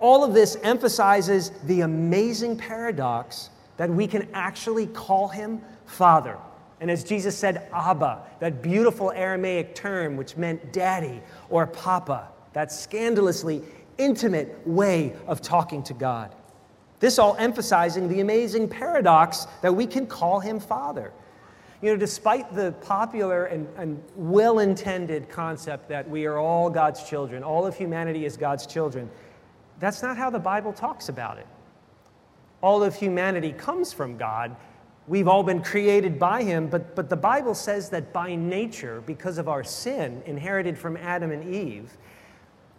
All 0.00 0.24
of 0.24 0.34
this 0.34 0.56
emphasizes 0.64 1.52
the 1.62 1.82
amazing 1.82 2.56
paradox 2.56 3.50
that 3.76 3.88
we 3.88 4.08
can 4.08 4.26
actually 4.34 4.88
call 4.88 5.28
him 5.28 5.60
Father. 5.86 6.36
And 6.80 6.90
as 6.90 7.04
Jesus 7.04 7.38
said, 7.38 7.68
Abba, 7.72 8.20
that 8.40 8.62
beautiful 8.62 9.12
Aramaic 9.12 9.76
term 9.76 10.16
which 10.16 10.36
meant 10.36 10.72
daddy 10.72 11.20
or 11.50 11.68
papa, 11.68 12.30
that 12.52 12.72
scandalously 12.72 13.62
intimate 13.96 14.66
way 14.66 15.14
of 15.28 15.40
talking 15.40 15.84
to 15.84 15.94
God. 15.94 16.34
This 17.00 17.18
all 17.18 17.34
emphasizing 17.38 18.08
the 18.08 18.20
amazing 18.20 18.68
paradox 18.68 19.46
that 19.62 19.74
we 19.74 19.86
can 19.86 20.06
call 20.06 20.38
him 20.38 20.60
Father. 20.60 21.12
You 21.82 21.92
know, 21.92 21.96
despite 21.96 22.54
the 22.54 22.72
popular 22.82 23.46
and, 23.46 23.66
and 23.78 24.02
well 24.14 24.58
intended 24.58 25.30
concept 25.30 25.88
that 25.88 26.08
we 26.08 26.26
are 26.26 26.38
all 26.38 26.68
God's 26.68 27.02
children, 27.02 27.42
all 27.42 27.66
of 27.66 27.74
humanity 27.74 28.26
is 28.26 28.36
God's 28.36 28.66
children, 28.66 29.10
that's 29.78 30.02
not 30.02 30.18
how 30.18 30.28
the 30.28 30.38
Bible 30.38 30.74
talks 30.74 31.08
about 31.08 31.38
it. 31.38 31.46
All 32.62 32.82
of 32.82 32.94
humanity 32.94 33.52
comes 33.52 33.94
from 33.94 34.18
God. 34.18 34.54
We've 35.08 35.26
all 35.26 35.42
been 35.42 35.62
created 35.62 36.18
by 36.18 36.42
Him, 36.42 36.66
but, 36.66 36.94
but 36.94 37.08
the 37.08 37.16
Bible 37.16 37.54
says 37.54 37.88
that 37.88 38.12
by 38.12 38.34
nature, 38.34 39.02
because 39.06 39.38
of 39.38 39.48
our 39.48 39.64
sin 39.64 40.22
inherited 40.26 40.76
from 40.76 40.98
Adam 40.98 41.30
and 41.30 41.54
Eve, 41.54 41.90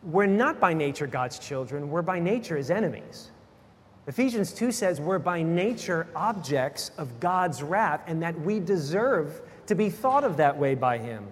we're 0.03 0.27
not 0.27 0.59
by 0.59 0.75
nature 0.75 1.07
God's 1.07 1.39
children, 1.39 1.89
we're 1.89 2.03
by 2.03 2.19
nature 2.19 2.55
His 2.55 2.69
enemies. 2.69 3.31
Ephesians 4.07 4.51
2 4.53 4.71
says 4.71 4.99
we're 4.99 5.19
by 5.19 5.43
nature 5.43 6.07
objects 6.15 6.91
of 6.97 7.19
God's 7.19 7.61
wrath 7.61 8.01
and 8.07 8.21
that 8.23 8.39
we 8.41 8.59
deserve 8.59 9.41
to 9.67 9.75
be 9.75 9.89
thought 9.89 10.23
of 10.23 10.37
that 10.37 10.57
way 10.57 10.73
by 10.73 10.97
Him. 10.97 11.25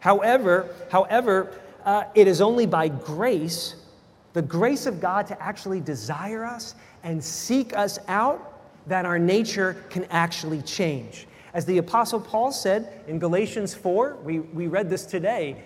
However, 0.00 0.68
however, 0.90 1.52
uh, 1.84 2.04
it 2.14 2.26
is 2.26 2.40
only 2.40 2.66
by 2.66 2.88
grace, 2.88 3.76
the 4.32 4.42
grace 4.42 4.86
of 4.86 5.00
God 5.00 5.26
to 5.26 5.42
actually 5.42 5.80
desire 5.80 6.44
us 6.44 6.74
and 7.04 7.22
seek 7.22 7.76
us 7.76 7.98
out, 8.08 8.48
that 8.86 9.04
our 9.04 9.18
nature 9.18 9.76
can 9.90 10.04
actually 10.06 10.62
change. 10.62 11.26
As 11.54 11.66
the 11.66 11.78
Apostle 11.78 12.20
Paul 12.20 12.50
said 12.50 13.02
in 13.06 13.18
Galatians 13.18 13.74
4, 13.74 14.16
we, 14.24 14.40
we 14.40 14.66
read 14.66 14.88
this 14.88 15.04
today, 15.04 15.62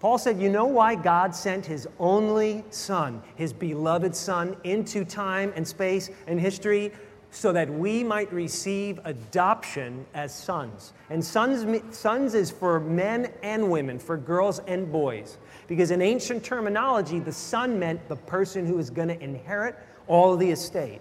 Paul 0.00 0.16
said, 0.16 0.40
You 0.40 0.48
know 0.48 0.64
why 0.64 0.94
God 0.94 1.34
sent 1.34 1.66
his 1.66 1.86
only 1.98 2.64
son, 2.70 3.22
his 3.36 3.52
beloved 3.52 4.16
son, 4.16 4.56
into 4.64 5.04
time 5.04 5.52
and 5.54 5.68
space 5.68 6.10
and 6.26 6.40
history? 6.40 6.90
So 7.32 7.52
that 7.52 7.70
we 7.70 8.02
might 8.02 8.32
receive 8.32 8.98
adoption 9.04 10.04
as 10.14 10.34
sons. 10.34 10.94
And 11.10 11.24
sons, 11.24 11.80
sons 11.96 12.34
is 12.34 12.50
for 12.50 12.80
men 12.80 13.30
and 13.44 13.70
women, 13.70 14.00
for 14.00 14.16
girls 14.16 14.58
and 14.66 14.90
boys. 14.90 15.38
Because 15.68 15.92
in 15.92 16.02
ancient 16.02 16.42
terminology, 16.42 17.20
the 17.20 17.32
son 17.32 17.78
meant 17.78 18.08
the 18.08 18.16
person 18.16 18.66
who 18.66 18.78
is 18.78 18.90
going 18.90 19.08
to 19.08 19.22
inherit 19.22 19.76
all 20.08 20.36
the 20.36 20.50
estate. 20.50 21.00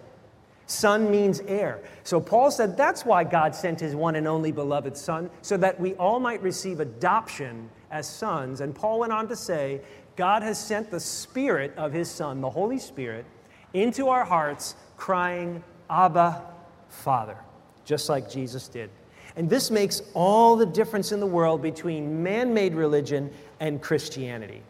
Son 0.70 1.10
means 1.10 1.42
heir. 1.48 1.80
So 2.04 2.22
Paul 2.22 2.52
said 2.52 2.78
that's 2.78 3.04
why 3.04 3.24
God 3.24 3.56
sent 3.56 3.80
his 3.80 3.96
one 3.96 4.16
and 4.16 4.28
only 4.28 4.52
beloved 4.52 4.96
Son, 4.96 5.32
so 5.42 5.58
that 5.58 5.80
we 5.80 5.96
all 5.96 6.20
might 6.20 6.44
receive 6.44 6.80
adoption 6.80 7.70
as 7.90 8.08
sons. 8.08 8.62
And 8.62 8.76
Paul 8.76 9.00
went 9.00 9.12
on 9.12 9.28
to 9.30 9.36
say, 9.36 9.82
God 10.16 10.44
has 10.44 10.64
sent 10.64 10.92
the 10.92 11.00
Spirit 11.00 11.74
of 11.76 11.92
his 11.92 12.10
Son, 12.10 12.40
the 12.40 12.50
Holy 12.52 12.78
Spirit, 12.78 13.26
into 13.74 14.10
our 14.10 14.24
hearts, 14.24 14.76
crying, 14.96 15.64
Abba, 15.90 16.46
Father, 16.88 17.38
just 17.84 18.08
like 18.08 18.30
Jesus 18.30 18.68
did. 18.68 18.92
And 19.36 19.50
this 19.50 19.72
makes 19.72 20.04
all 20.14 20.56
the 20.56 20.68
difference 20.68 21.12
in 21.12 21.20
the 21.20 21.26
world 21.26 21.64
between 21.64 22.22
man 22.22 22.54
made 22.54 22.76
religion 22.76 23.32
and 23.60 23.82
Christianity. 23.82 24.62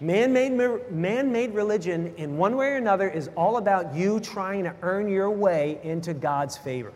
Man 0.00 0.32
made 0.32 0.52
man 0.90 1.32
made 1.32 1.54
religion, 1.54 2.14
in 2.16 2.36
one 2.36 2.56
way 2.56 2.68
or 2.68 2.76
another, 2.76 3.08
is 3.08 3.30
all 3.36 3.56
about 3.56 3.94
you 3.94 4.20
trying 4.20 4.64
to 4.64 4.74
earn 4.82 5.08
your 5.08 5.30
way 5.30 5.80
into 5.82 6.12
God's 6.12 6.56
favor. 6.56 6.92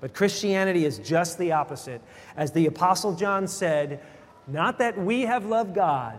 But 0.00 0.12
Christianity 0.12 0.84
is 0.84 0.98
just 0.98 1.38
the 1.38 1.52
opposite. 1.52 2.02
As 2.36 2.50
the 2.50 2.66
Apostle 2.66 3.14
John 3.14 3.46
said, 3.46 4.00
not 4.46 4.78
that 4.78 4.98
we 4.98 5.22
have 5.22 5.46
loved 5.46 5.74
God, 5.74 6.18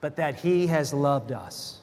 but 0.00 0.16
that 0.16 0.36
He 0.36 0.66
has 0.68 0.94
loved 0.94 1.32
us. 1.32 1.80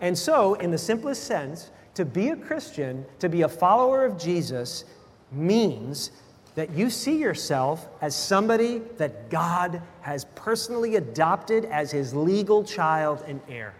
And 0.00 0.16
so, 0.16 0.54
in 0.54 0.70
the 0.70 0.78
simplest 0.78 1.24
sense, 1.24 1.70
to 1.94 2.04
be 2.04 2.28
a 2.28 2.36
Christian, 2.36 3.04
to 3.18 3.28
be 3.28 3.42
a 3.42 3.48
follower 3.48 4.04
of 4.04 4.18
Jesus, 4.18 4.84
means 5.32 6.12
that 6.58 6.72
you 6.72 6.90
see 6.90 7.16
yourself 7.16 7.88
as 8.00 8.16
somebody 8.16 8.82
that 8.96 9.30
God 9.30 9.80
has 10.00 10.24
personally 10.34 10.96
adopted 10.96 11.64
as 11.66 11.92
his 11.92 12.12
legal 12.12 12.64
child 12.64 13.22
and 13.28 13.40
heir. 13.48 13.72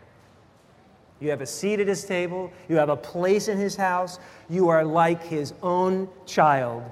You 1.19 1.31
have 1.31 1.41
a 1.41 1.47
seat 1.47 1.81
at 1.81 1.89
his 1.89 2.05
table, 2.05 2.53
you 2.69 2.77
have 2.77 2.89
a 2.89 2.97
place 2.97 3.49
in 3.49 3.59
his 3.59 3.75
house, 3.75 4.21
you 4.49 4.69
are 4.69 4.85
like 4.85 5.25
his 5.25 5.55
own 5.61 6.09
child. 6.25 6.85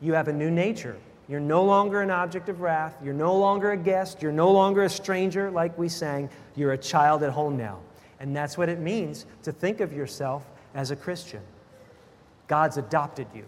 You 0.00 0.14
have 0.14 0.28
a 0.28 0.32
new 0.32 0.50
nature. 0.50 0.96
You're 1.28 1.40
no 1.40 1.62
longer 1.62 2.00
an 2.00 2.10
object 2.10 2.48
of 2.48 2.62
wrath, 2.62 2.94
you're 3.04 3.12
no 3.12 3.36
longer 3.36 3.72
a 3.72 3.76
guest, 3.76 4.22
you're 4.22 4.32
no 4.32 4.50
longer 4.50 4.84
a 4.84 4.88
stranger, 4.88 5.50
like 5.50 5.76
we 5.76 5.90
sang. 5.90 6.30
You're 6.56 6.72
a 6.72 6.78
child 6.78 7.22
at 7.22 7.32
home 7.32 7.58
now. 7.58 7.80
And 8.18 8.34
that's 8.34 8.56
what 8.56 8.70
it 8.70 8.78
means 8.78 9.26
to 9.42 9.52
think 9.52 9.80
of 9.80 9.92
yourself 9.92 10.42
as 10.74 10.90
a 10.90 10.96
Christian. 10.96 11.42
God's 12.48 12.78
adopted 12.78 13.26
you. 13.34 13.44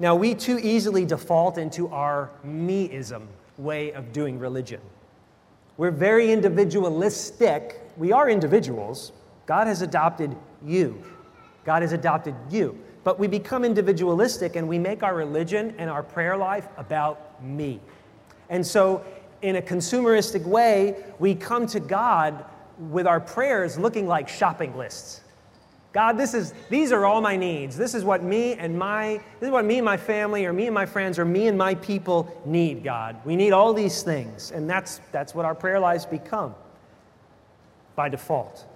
Now, 0.00 0.14
we 0.14 0.34
too 0.34 0.58
easily 0.58 1.04
default 1.04 1.58
into 1.58 1.88
our 1.88 2.30
meism 2.44 3.26
way 3.58 3.92
of 3.92 4.12
doing 4.14 4.38
religion. 4.38 4.80
We're 5.76 5.90
very 5.90 6.32
individualistic. 6.32 7.80
We 7.98 8.10
are 8.10 8.30
individuals. 8.30 9.12
God 9.44 9.66
has 9.66 9.82
adopted 9.82 10.34
you. 10.64 11.04
God 11.64 11.82
has 11.82 11.92
adopted 11.92 12.34
you. 12.50 12.78
But 13.04 13.18
we 13.18 13.28
become 13.28 13.62
individualistic 13.62 14.56
and 14.56 14.66
we 14.66 14.78
make 14.78 15.02
our 15.02 15.14
religion 15.14 15.74
and 15.76 15.90
our 15.90 16.02
prayer 16.02 16.36
life 16.36 16.68
about 16.78 17.42
me. 17.44 17.78
And 18.48 18.66
so, 18.66 19.04
in 19.42 19.56
a 19.56 19.62
consumeristic 19.62 20.44
way, 20.44 20.96
we 21.18 21.34
come 21.34 21.66
to 21.68 21.80
God 21.80 22.44
with 22.78 23.06
our 23.06 23.20
prayers 23.20 23.78
looking 23.78 24.06
like 24.06 24.28
shopping 24.28 24.76
lists. 24.76 25.20
God, 25.92 26.16
this 26.16 26.34
is, 26.34 26.54
these 26.68 26.92
are 26.92 27.04
all 27.04 27.20
my 27.20 27.36
needs. 27.36 27.76
This 27.76 27.94
is 27.94 28.04
what 28.04 28.22
me 28.22 28.54
and 28.54 28.78
my, 28.78 29.20
this 29.40 29.48
is 29.48 29.50
what 29.50 29.64
me 29.64 29.78
and 29.78 29.84
my 29.84 29.96
family 29.96 30.46
or 30.46 30.52
me 30.52 30.66
and 30.66 30.74
my 30.74 30.86
friends 30.86 31.18
or 31.18 31.24
me 31.24 31.48
and 31.48 31.58
my 31.58 31.74
people 31.74 32.40
need, 32.46 32.84
God. 32.84 33.16
We 33.24 33.34
need 33.34 33.52
all 33.52 33.72
these 33.72 34.02
things. 34.02 34.52
And 34.52 34.70
that's, 34.70 35.00
that's 35.10 35.34
what 35.34 35.44
our 35.44 35.54
prayer 35.54 35.80
lives 35.80 36.06
become 36.06 36.54
by 37.96 38.08
default. 38.08 38.66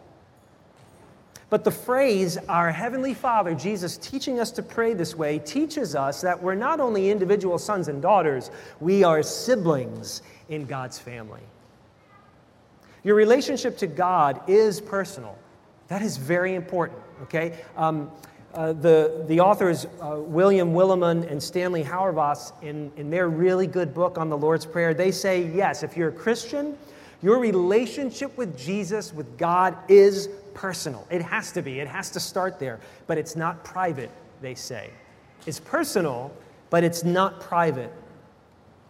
But 1.50 1.62
the 1.62 1.71
phrase, 1.71 2.37
our 2.49 2.73
Heavenly 2.73 3.14
Father, 3.14 3.54
Jesus 3.54 3.97
teaching 3.99 4.40
us 4.40 4.50
to 4.50 4.62
pray 4.62 4.92
this 4.92 5.14
way, 5.14 5.38
teaches 5.38 5.94
us 5.94 6.21
that 6.23 6.42
we're 6.42 6.56
not 6.56 6.80
only 6.80 7.11
individual 7.11 7.59
sons 7.59 7.87
and 7.87 8.02
daughters, 8.02 8.50
we 8.80 9.04
are 9.04 9.23
siblings 9.23 10.23
in 10.49 10.64
God's 10.64 10.99
family. 10.99 11.42
Your 13.04 13.14
relationship 13.14 13.78
to 13.78 13.87
God 13.87 14.40
is 14.49 14.80
personal. 14.80 15.38
That 15.88 16.03
is 16.03 16.17
very 16.17 16.55
important, 16.55 17.00
okay? 17.23 17.59
Um, 17.76 18.11
uh, 18.55 18.73
the, 18.73 19.25
the 19.26 19.41
authors, 19.41 19.87
uh, 20.00 20.17
William 20.19 20.75
Willimon 20.75 21.29
and 21.31 21.43
Stanley 21.43 21.83
Hauerwas, 21.83 22.53
in, 22.62 22.93
in 22.97 23.11
their 23.11 23.29
really 23.29 23.67
good 23.67 23.93
book 23.93 24.17
on 24.17 24.29
the 24.29 24.37
Lord's 24.38 24.64
Prayer, 24.64 24.95
they 24.95 25.11
say, 25.11 25.50
yes, 25.53 25.83
if 25.83 25.97
you're 25.97 26.11
a 26.11 26.12
Christian, 26.12 26.79
your 27.21 27.38
relationship 27.38 28.37
with 28.37 28.57
Jesus, 28.57 29.12
with 29.12 29.37
God, 29.38 29.76
is 29.88 30.29
personal. 30.55 31.07
It 31.11 31.23
has 31.23 31.53
to 31.53 31.62
be, 31.62 31.81
it 31.81 31.88
has 31.88 32.11
to 32.11 32.21
start 32.21 32.59
there. 32.59 32.81
But 33.07 33.19
it's 33.19 33.35
not 33.35 33.64
private, 33.64 34.11
they 34.41 34.55
say. 34.55 34.91
It's 35.47 35.59
personal, 35.59 36.33
but 36.71 36.85
it's 36.85 37.03
not 37.03 37.41
private. 37.41 37.93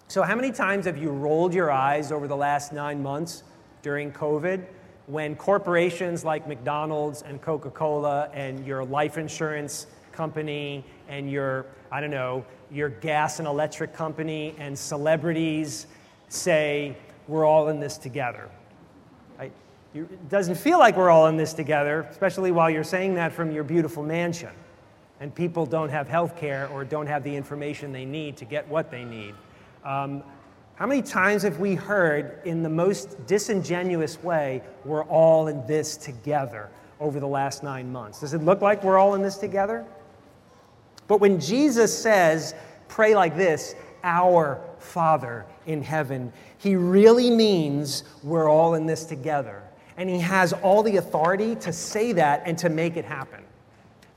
So, 0.08 0.22
how 0.22 0.36
many 0.36 0.52
times 0.52 0.84
have 0.84 0.98
you 0.98 1.10
rolled 1.10 1.54
your 1.54 1.70
eyes 1.70 2.12
over 2.12 2.28
the 2.28 2.36
last 2.36 2.72
nine 2.72 3.02
months 3.02 3.42
during 3.82 4.12
COVID? 4.12 4.64
When 5.06 5.36
corporations 5.36 6.24
like 6.24 6.48
McDonald's 6.48 7.22
and 7.22 7.40
Coca 7.40 7.70
Cola 7.70 8.30
and 8.32 8.66
your 8.66 8.84
life 8.84 9.18
insurance 9.18 9.86
company 10.12 10.84
and 11.08 11.30
your, 11.30 11.66
I 11.92 12.00
don't 12.00 12.10
know, 12.10 12.44
your 12.70 12.88
gas 12.88 13.38
and 13.38 13.46
electric 13.48 13.92
company 13.92 14.54
and 14.58 14.78
celebrities 14.78 15.86
say, 16.28 16.96
we're 17.28 17.44
all 17.44 17.68
in 17.68 17.80
this 17.80 17.98
together. 17.98 18.50
It 19.94 20.28
doesn't 20.28 20.56
feel 20.56 20.80
like 20.80 20.96
we're 20.96 21.10
all 21.10 21.28
in 21.28 21.36
this 21.36 21.52
together, 21.52 22.00
especially 22.10 22.50
while 22.50 22.68
you're 22.68 22.82
saying 22.82 23.14
that 23.14 23.32
from 23.32 23.52
your 23.52 23.62
beautiful 23.62 24.02
mansion 24.02 24.50
and 25.20 25.32
people 25.32 25.66
don't 25.66 25.88
have 25.88 26.08
health 26.08 26.36
care 26.36 26.68
or 26.68 26.84
don't 26.84 27.06
have 27.06 27.22
the 27.22 27.34
information 27.34 27.92
they 27.92 28.04
need 28.04 28.36
to 28.38 28.44
get 28.44 28.66
what 28.68 28.90
they 28.90 29.04
need. 29.04 29.36
Um, 29.84 30.24
how 30.76 30.86
many 30.86 31.02
times 31.02 31.42
have 31.44 31.60
we 31.60 31.74
heard 31.74 32.40
in 32.44 32.62
the 32.62 32.68
most 32.68 33.26
disingenuous 33.26 34.22
way, 34.22 34.62
we're 34.84 35.04
all 35.04 35.46
in 35.46 35.64
this 35.66 35.96
together 35.96 36.68
over 36.98 37.20
the 37.20 37.28
last 37.28 37.62
nine 37.62 37.92
months? 37.92 38.20
Does 38.20 38.34
it 38.34 38.42
look 38.42 38.60
like 38.60 38.82
we're 38.82 38.98
all 38.98 39.14
in 39.14 39.22
this 39.22 39.36
together? 39.36 39.84
But 41.06 41.20
when 41.20 41.38
Jesus 41.38 41.96
says, 41.96 42.54
pray 42.88 43.14
like 43.14 43.36
this, 43.36 43.74
our 44.02 44.60
Father 44.78 45.46
in 45.66 45.82
heaven, 45.82 46.32
he 46.58 46.76
really 46.76 47.30
means 47.30 48.04
we're 48.22 48.48
all 48.48 48.74
in 48.74 48.86
this 48.86 49.04
together. 49.04 49.62
And 49.96 50.10
he 50.10 50.18
has 50.18 50.52
all 50.52 50.82
the 50.82 50.96
authority 50.96 51.54
to 51.56 51.72
say 51.72 52.12
that 52.12 52.42
and 52.46 52.58
to 52.58 52.68
make 52.68 52.96
it 52.96 53.04
happen. 53.04 53.42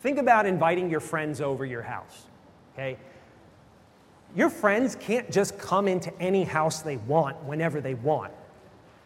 Think 0.01 0.17
about 0.17 0.45
inviting 0.45 0.89
your 0.89 0.99
friends 0.99 1.39
over 1.39 1.65
your 1.65 1.83
house, 1.83 2.23
okay? 2.73 2.97
Your 4.35 4.49
friends 4.49 4.95
can't 4.95 5.31
just 5.31 5.57
come 5.57 5.87
into 5.87 6.13
any 6.21 6.43
house 6.43 6.81
they 6.81 6.97
want 6.97 7.41
whenever 7.43 7.81
they 7.81 7.95
want. 7.95 8.33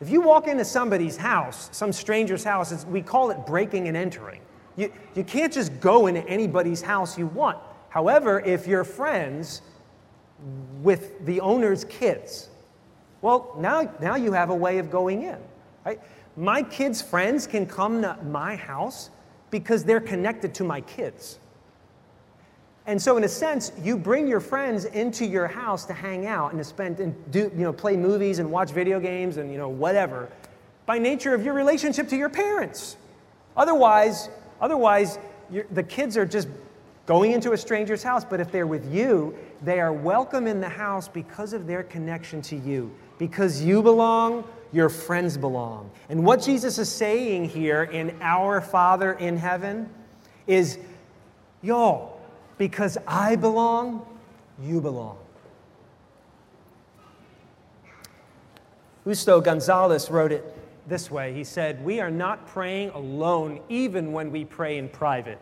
If 0.01 0.10
you 0.10 0.22
walk 0.22 0.48
into 0.48 0.66
somebody's 0.66 1.16
house, 1.16 1.70
some 1.72 1.94
stranger's 1.94 2.44
house, 2.44 2.86
we 2.86 3.01
call 3.01 3.30
it 3.30 3.46
breaking 3.46 3.88
and 3.88 3.96
entering. 3.96 4.42
You, 4.75 4.92
you 5.16 5.24
can't 5.24 5.54
just 5.54 5.80
go 5.80 6.08
into 6.08 6.28
anybody's 6.28 6.82
house 6.82 7.18
you 7.18 7.28
want. 7.28 7.58
However, 7.90 8.40
if 8.40 8.66
you're 8.66 8.84
friends 8.84 9.62
with 10.82 11.24
the 11.25 11.40
owner's 11.42 11.86
kids, 11.86 12.50
well, 13.22 13.56
now, 13.60 13.94
now 14.01 14.16
you 14.16 14.32
have 14.32 14.50
a 14.50 14.56
way 14.56 14.80
of 14.80 14.90
going 14.90 15.24
in. 15.24 15.38
Right? 15.86 16.00
My 16.36 16.63
kids' 16.63 17.01
friends 17.01 17.46
can 17.46 17.68
come 17.68 18.01
to 18.01 18.18
my 18.24 18.56
house 18.56 19.12
because 19.51 19.84
they're 19.84 20.00
connected 20.00 20.56
to 20.56 20.63
my 20.63 20.82
kids. 20.82 21.38
And 22.88 23.00
so, 23.00 23.16
in 23.16 23.24
a 23.24 23.30
sense, 23.30 23.72
you 23.84 23.96
bring 23.96 24.28
your 24.28 24.40
friends 24.40 24.86
into 24.86 25.26
your 25.26 25.48
house 25.48 25.86
to 25.86 25.94
hang 25.94 26.26
out 26.26 26.52
and 26.52 26.60
to 26.60 26.64
spend 26.64 27.00
and 27.00 27.16
do, 27.32 27.52
you 27.56 27.62
know, 27.64 27.74
play 27.74 27.96
movies 27.96 28.40
and 28.40 28.52
watch 28.52 28.72
video 28.72 29.00
games 29.00 29.38
and 29.38 29.52
you 29.52 29.58
know 29.58 29.70
whatever, 29.70 30.30
by 30.86 30.98
nature 30.98 31.36
of 31.36 31.46
your 31.46 31.54
relationship 31.54 32.08
to 32.10 32.18
your 32.18 32.30
parents. 32.30 32.98
Otherwise, 33.56 34.30
otherwise, 34.60 35.20
the 35.72 35.84
kids 35.84 36.18
are 36.18 36.26
just 36.26 36.48
going 37.06 37.32
into 37.32 37.52
a 37.52 37.58
stranger's 37.58 38.02
house. 38.02 38.26
But 38.26 38.40
if 38.40 38.52
they're 38.52 38.68
with 38.68 38.92
you, 38.92 39.38
they 39.62 39.80
are 39.80 39.94
welcome 39.94 40.48
in 40.48 40.60
the 40.60 40.70
house 40.70 41.08
because 41.08 41.54
of 41.54 41.68
their 41.68 41.84
connection 41.84 42.42
to 42.44 42.56
you. 42.56 42.92
Because 43.20 43.62
you 43.62 43.84
belong, 43.84 44.44
your 44.72 44.90
friends 44.90 45.38
belong. 45.38 45.92
And 46.10 46.26
what 46.26 46.42
Jesus 46.42 46.80
is 46.80 46.90
saying 46.90 47.50
here 47.50 47.84
in 47.84 48.18
Our 48.22 48.62
Father 48.62 49.14
in 49.14 49.38
heaven 49.38 49.90
is, 50.48 50.80
y'all 51.62 52.11
because 52.62 52.96
I 53.08 53.38
belong, 53.38 54.06
you 54.62 54.82
belong. 54.82 55.18
Justo 59.03 59.41
Gonzalez 59.41 60.12
wrote 60.12 60.32
it 60.32 60.46
this 60.88 61.10
way 61.10 61.34
He 61.34 61.44
said, 61.44 61.84
We 61.84 62.00
are 62.01 62.12
not 62.12 62.46
praying 62.46 62.91
alone 62.91 63.62
even 63.68 64.12
when 64.12 64.32
we 64.32 64.46
pray 64.46 64.77
in 64.77 64.89
private. 64.89 65.39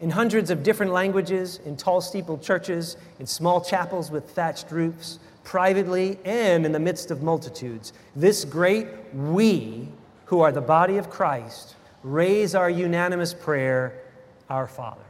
In 0.00 0.10
hundreds 0.10 0.48
of 0.52 0.62
different 0.62 0.92
languages, 0.92 1.58
in 1.64 1.76
tall 1.76 2.00
steepled 2.00 2.40
churches, 2.40 2.96
in 3.18 3.26
small 3.26 3.60
chapels 3.60 4.12
with 4.12 4.30
thatched 4.30 4.70
roofs, 4.70 5.18
privately 5.42 6.20
and 6.24 6.64
in 6.64 6.70
the 6.70 6.78
midst 6.78 7.10
of 7.10 7.24
multitudes, 7.24 7.92
this 8.14 8.44
great 8.44 8.86
we, 9.12 9.88
who 10.26 10.40
are 10.40 10.52
the 10.52 10.60
body 10.60 10.98
of 10.98 11.10
Christ, 11.10 11.74
raise 12.04 12.54
our 12.54 12.70
unanimous 12.70 13.34
prayer, 13.34 14.02
Our 14.48 14.68
Father. 14.68 15.05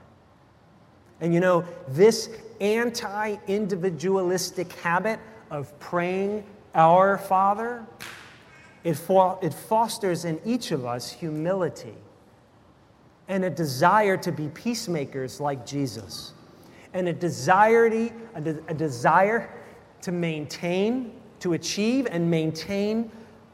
And 1.20 1.32
you 1.32 1.40
know, 1.40 1.64
this 1.88 2.28
anti 2.60 3.36
individualistic 3.46 4.72
habit 4.72 5.18
of 5.50 5.78
praying 5.78 6.44
our 6.74 7.18
Father, 7.18 7.86
it, 8.84 8.94
fo- 8.94 9.38
it 9.40 9.54
fosters 9.54 10.24
in 10.24 10.40
each 10.44 10.72
of 10.72 10.84
us 10.84 11.10
humility 11.10 11.94
and 13.28 13.44
a 13.44 13.50
desire 13.50 14.16
to 14.16 14.30
be 14.30 14.48
peacemakers 14.48 15.40
like 15.40 15.66
Jesus, 15.66 16.32
and 16.94 17.08
a 17.08 17.12
desire, 17.12 17.90
to, 17.90 18.10
a, 18.34 18.40
de- 18.40 18.62
a 18.68 18.74
desire 18.74 19.50
to 20.02 20.12
maintain, 20.12 21.12
to 21.40 21.54
achieve 21.54 22.06
and 22.10 22.30
maintain 22.30 23.10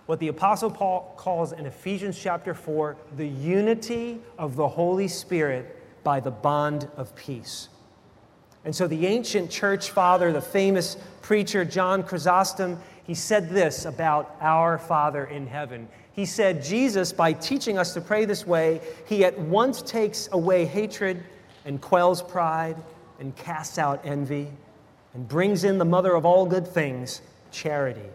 what 0.06 0.18
the 0.18 0.28
Apostle 0.28 0.70
Paul 0.70 1.14
calls 1.16 1.52
in 1.52 1.64
Ephesians 1.64 2.18
chapter 2.20 2.52
4 2.52 2.96
the 3.16 3.26
unity 3.26 4.20
of 4.36 4.56
the 4.56 4.68
Holy 4.68 5.08
Spirit 5.08 5.81
by 6.02 6.20
the 6.20 6.30
bond 6.30 6.88
of 6.96 7.14
peace. 7.14 7.68
And 8.64 8.74
so 8.74 8.86
the 8.86 9.06
ancient 9.06 9.50
church 9.50 9.90
father, 9.90 10.32
the 10.32 10.40
famous 10.40 10.96
preacher 11.20 11.64
John 11.64 12.02
Chrysostom, 12.02 12.78
he 13.04 13.14
said 13.14 13.50
this 13.50 13.84
about 13.84 14.36
our 14.40 14.78
Father 14.78 15.24
in 15.24 15.46
heaven. 15.46 15.88
He 16.12 16.26
said, 16.26 16.62
Jesus, 16.62 17.12
by 17.12 17.32
teaching 17.32 17.78
us 17.78 17.94
to 17.94 18.00
pray 18.00 18.24
this 18.24 18.46
way, 18.46 18.80
he 19.06 19.24
at 19.24 19.38
once 19.38 19.82
takes 19.82 20.28
away 20.32 20.64
hatred 20.64 21.24
and 21.64 21.80
quells 21.80 22.22
pride 22.22 22.76
and 23.18 23.34
casts 23.34 23.78
out 23.78 24.00
envy 24.04 24.48
and 25.14 25.26
brings 25.26 25.64
in 25.64 25.78
the 25.78 25.84
mother 25.84 26.14
of 26.14 26.24
all 26.24 26.46
good 26.46 26.66
things, 26.66 27.22
charity, 27.50 28.08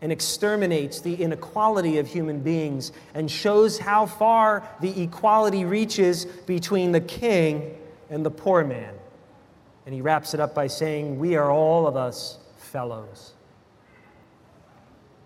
and 0.00 0.12
exterminates 0.12 1.00
the 1.00 1.14
inequality 1.14 1.98
of 1.98 2.06
human 2.06 2.40
beings 2.40 2.92
and 3.14 3.30
shows 3.30 3.78
how 3.78 4.06
far 4.06 4.68
the 4.80 5.02
equality 5.02 5.64
reaches 5.64 6.24
between 6.24 6.92
the 6.92 7.00
king 7.00 7.76
and 8.10 8.24
the 8.24 8.30
poor 8.30 8.64
man. 8.64 8.94
And 9.86 9.94
he 9.94 10.00
wraps 10.00 10.34
it 10.34 10.40
up 10.40 10.54
by 10.54 10.66
saying, 10.66 11.18
We 11.18 11.36
are 11.36 11.50
all 11.50 11.86
of 11.86 11.96
us 11.96 12.38
fellows. 12.56 13.32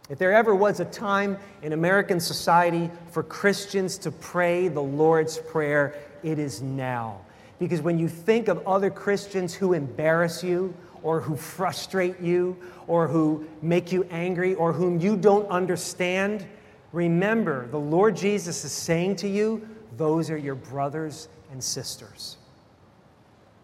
If 0.09 0.19
there 0.19 0.33
ever 0.33 0.55
was 0.55 0.81
a 0.81 0.85
time 0.85 1.39
in 1.63 1.73
American 1.73 2.21
society 2.21 2.91
for 3.11 3.23
Christians 3.23 3.99
to 3.99 4.11
pray 4.11 4.69
the 4.69 4.83
Lord's 4.83 5.39
Prayer, 5.39 5.95
it 6.23 6.39
is 6.39 6.61
now. 6.61 7.21
Because 7.59 7.81
when 7.81 7.99
you 7.99 8.09
think 8.09 8.49
of 8.49 8.67
other 8.67 8.91
Christians 8.91 9.55
who 9.55 9.73
embarrass 9.73 10.43
you, 10.43 10.75
or 11.03 11.21
who 11.21 11.37
frustrate 11.37 12.21
you, 12.21 12.57
or 12.87 13.09
who 13.09 13.47
make 13.61 13.93
you 13.93 14.05
angry, 14.11 14.55
or 14.55 14.73
whom 14.73 15.01
you 15.01 15.17
don't 15.17 15.49
understand, 15.49 16.47
remember 16.93 17.67
the 17.69 17.79
Lord 17.79 18.17
Jesus 18.17 18.65
is 18.65 18.73
saying 18.73 19.17
to 19.17 19.29
you, 19.29 19.67
those 19.97 20.31
are 20.31 20.37
your 20.37 20.55
brothers 20.55 21.29
and 21.51 21.63
sisters. 21.63 22.37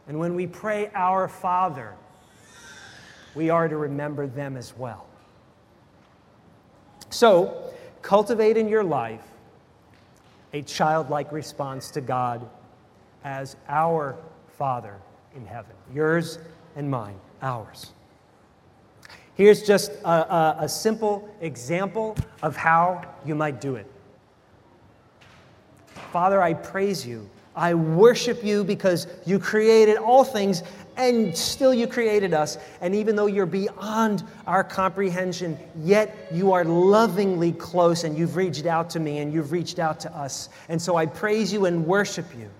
And 0.06 0.18
when 0.18 0.34
we 0.34 0.46
pray, 0.46 0.90
Our 0.94 1.28
Father, 1.28 1.94
we 3.34 3.50
are 3.50 3.68
to 3.68 3.76
remember 3.76 4.26
them 4.26 4.56
as 4.56 4.76
well. 4.76 5.06
So, 7.10 7.72
cultivate 8.02 8.56
in 8.56 8.68
your 8.68 8.84
life 8.84 9.22
a 10.52 10.62
childlike 10.62 11.30
response 11.32 11.90
to 11.92 12.00
God 12.00 12.48
as 13.24 13.56
our 13.68 14.16
Father 14.56 14.96
in 15.36 15.46
heaven, 15.46 15.74
yours 15.94 16.38
and 16.76 16.90
mine, 16.90 17.18
ours. 17.42 17.92
Here's 19.34 19.62
just 19.62 19.92
a, 20.04 20.08
a, 20.08 20.56
a, 20.62 20.68
simple 20.68 21.28
example 21.40 22.16
of 22.42 22.56
how 22.56 23.04
you 23.24 23.36
might 23.36 23.60
do 23.60 23.76
it. 23.76 23.86
Father, 26.12 26.42
I 26.42 26.54
praise 26.54 27.06
you. 27.06 27.30
I 27.54 27.74
worship 27.74 28.42
you 28.42 28.64
because 28.64 29.06
you 29.26 29.38
created 29.38 29.96
all 29.96 30.24
things 30.24 30.62
and 30.96 31.36
still 31.36 31.72
you 31.72 31.86
created 31.86 32.34
us. 32.34 32.58
And 32.80 32.94
even 32.94 33.14
though 33.14 33.26
you're 33.26 33.46
beyond 33.46 34.24
our 34.46 34.64
comprehension, 34.64 35.56
yet 35.82 36.28
you 36.32 36.52
are 36.52 36.64
lovingly 36.64 37.52
close 37.52 38.04
and 38.04 38.18
you've 38.18 38.36
reached 38.36 38.66
out 38.66 38.90
to 38.90 39.00
me 39.00 39.18
and 39.18 39.32
you've 39.32 39.52
reached 39.52 39.78
out 39.78 40.00
to 40.00 40.16
us. 40.16 40.48
And 40.68 40.80
so 40.82 40.96
I 40.96 41.06
praise 41.06 41.52
you 41.52 41.66
and 41.66 41.86
worship 41.86 42.26
you. 42.36 42.50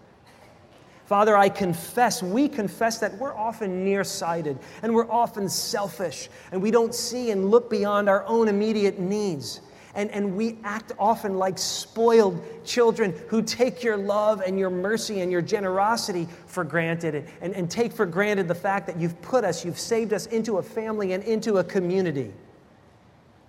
Father, 1.08 1.38
I 1.38 1.48
confess, 1.48 2.22
we 2.22 2.50
confess 2.50 2.98
that 2.98 3.16
we're 3.16 3.34
often 3.34 3.82
nearsighted 3.82 4.58
and 4.82 4.94
we're 4.94 5.10
often 5.10 5.48
selfish 5.48 6.28
and 6.52 6.60
we 6.60 6.70
don't 6.70 6.94
see 6.94 7.30
and 7.30 7.50
look 7.50 7.70
beyond 7.70 8.10
our 8.10 8.26
own 8.26 8.46
immediate 8.46 8.98
needs. 8.98 9.62
And, 9.94 10.10
and 10.10 10.36
we 10.36 10.58
act 10.64 10.92
often 10.98 11.38
like 11.38 11.56
spoiled 11.56 12.44
children 12.62 13.14
who 13.28 13.40
take 13.40 13.82
your 13.82 13.96
love 13.96 14.42
and 14.44 14.58
your 14.58 14.68
mercy 14.68 15.22
and 15.22 15.32
your 15.32 15.40
generosity 15.40 16.28
for 16.44 16.62
granted 16.62 17.26
and, 17.40 17.54
and 17.54 17.70
take 17.70 17.92
for 17.94 18.04
granted 18.04 18.46
the 18.46 18.54
fact 18.54 18.86
that 18.86 18.98
you've 18.98 19.18
put 19.22 19.44
us, 19.44 19.64
you've 19.64 19.78
saved 19.78 20.12
us 20.12 20.26
into 20.26 20.58
a 20.58 20.62
family 20.62 21.14
and 21.14 21.24
into 21.24 21.56
a 21.56 21.64
community. 21.64 22.34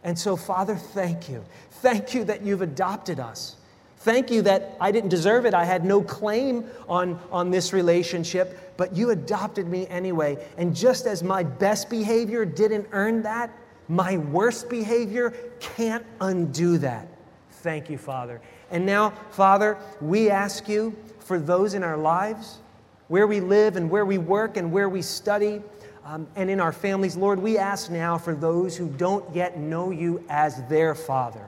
And 0.06 0.18
so, 0.18 0.38
Father, 0.38 0.78
thank 0.78 1.28
you. 1.28 1.44
Thank 1.72 2.14
you 2.14 2.24
that 2.24 2.42
you've 2.42 2.62
adopted 2.62 3.20
us. 3.20 3.58
Thank 4.00 4.32
you 4.32 4.42
that 4.44 4.78
I 4.80 4.92
didn't 4.92 5.10
deserve 5.10 5.46
it. 5.46 5.54
I 5.54 5.66
had 5.66 5.84
no 5.84 6.02
claim 6.02 6.66
on, 6.88 7.20
on 7.32 7.52
this 7.52 7.74
relationship, 7.74 8.78
but 8.78 8.96
you 8.96 9.10
adopted 9.10 9.68
me 9.68 9.88
anyway. 9.88 10.38
And 10.58 10.74
just 10.74 11.06
as 11.06 11.22
my 11.22 11.44
best 11.44 11.90
behavior 11.90 12.46
didn't 12.46 12.88
earn 12.94 13.22
that, 13.24 13.52
my 13.90 14.18
worst 14.18 14.70
behavior 14.70 15.32
can't 15.60 16.06
undo 16.22 16.78
that. 16.78 17.08
Thank 17.52 17.90
you, 17.90 17.98
Father. 17.98 18.40
And 18.72 18.86
now, 18.86 19.10
Father, 19.32 19.78
we 20.00 20.30
ask 20.30 20.70
you 20.70 20.96
for 21.20 21.38
those 21.38 21.74
in 21.74 21.84
our 21.84 21.98
lives, 21.98 22.60
where 23.10 23.28
we 23.28 23.42
live 23.42 23.76
and 23.76 23.90
where 23.90 24.06
we 24.06 24.18
work 24.18 24.56
and 24.56 24.72
where 24.72 24.88
we 24.88 25.02
study, 25.02 25.62
um, 26.06 26.26
and 26.36 26.50
in 26.50 26.60
our 26.60 26.72
families, 26.72 27.18
Lord, 27.18 27.40
we 27.40 27.58
ask 27.58 27.92
now 27.92 28.18
for 28.18 28.34
those 28.34 28.78
who 28.78 28.88
don't 28.88 29.36
yet 29.36 29.60
know 29.60 29.92
you 29.92 30.24
as 30.30 30.64
their 30.70 30.96
Father. 30.96 31.46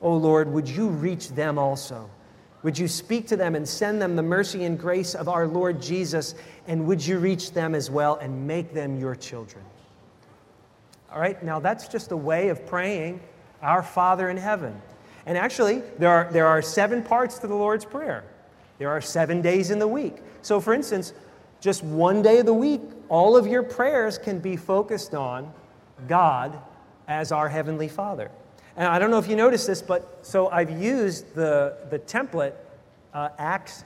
Oh 0.00 0.16
Lord, 0.16 0.52
would 0.52 0.68
you 0.68 0.88
reach 0.88 1.30
them 1.30 1.58
also? 1.58 2.08
Would 2.62 2.78
you 2.78 2.88
speak 2.88 3.28
to 3.28 3.36
them 3.36 3.54
and 3.54 3.68
send 3.68 4.02
them 4.02 4.16
the 4.16 4.22
mercy 4.22 4.64
and 4.64 4.78
grace 4.78 5.14
of 5.14 5.28
our 5.28 5.46
Lord 5.46 5.80
Jesus? 5.80 6.34
And 6.66 6.86
would 6.86 7.04
you 7.04 7.18
reach 7.18 7.52
them 7.52 7.74
as 7.74 7.90
well 7.90 8.16
and 8.16 8.46
make 8.46 8.74
them 8.74 8.98
your 8.98 9.14
children? 9.14 9.64
All 11.12 11.20
right, 11.20 11.42
now 11.42 11.60
that's 11.60 11.88
just 11.88 12.12
a 12.12 12.16
way 12.16 12.48
of 12.48 12.66
praying, 12.66 13.20
Our 13.62 13.82
Father 13.82 14.28
in 14.28 14.36
heaven. 14.36 14.80
And 15.24 15.38
actually, 15.38 15.82
there 15.98 16.10
are, 16.10 16.28
there 16.32 16.46
are 16.46 16.60
seven 16.60 17.02
parts 17.02 17.38
to 17.38 17.46
the 17.46 17.54
Lord's 17.54 17.84
Prayer. 17.84 18.24
There 18.78 18.90
are 18.90 19.00
seven 19.00 19.40
days 19.40 19.70
in 19.70 19.78
the 19.78 19.88
week. 19.88 20.16
So, 20.42 20.60
for 20.60 20.74
instance, 20.74 21.12
just 21.60 21.82
one 21.82 22.22
day 22.22 22.38
of 22.38 22.46
the 22.46 22.54
week, 22.54 22.80
all 23.08 23.36
of 23.36 23.46
your 23.46 23.62
prayers 23.62 24.18
can 24.18 24.38
be 24.38 24.56
focused 24.56 25.14
on 25.14 25.52
God 26.06 26.58
as 27.08 27.32
our 27.32 27.48
Heavenly 27.48 27.88
Father. 27.88 28.30
And 28.78 28.86
I 28.86 29.00
don't 29.00 29.10
know 29.10 29.18
if 29.18 29.28
you 29.28 29.34
noticed 29.34 29.66
this, 29.66 29.82
but 29.82 30.20
so 30.22 30.48
I've 30.50 30.70
used 30.70 31.34
the, 31.34 31.76
the 31.90 31.98
template 31.98 32.52
uh, 33.12 33.30
Acts, 33.36 33.82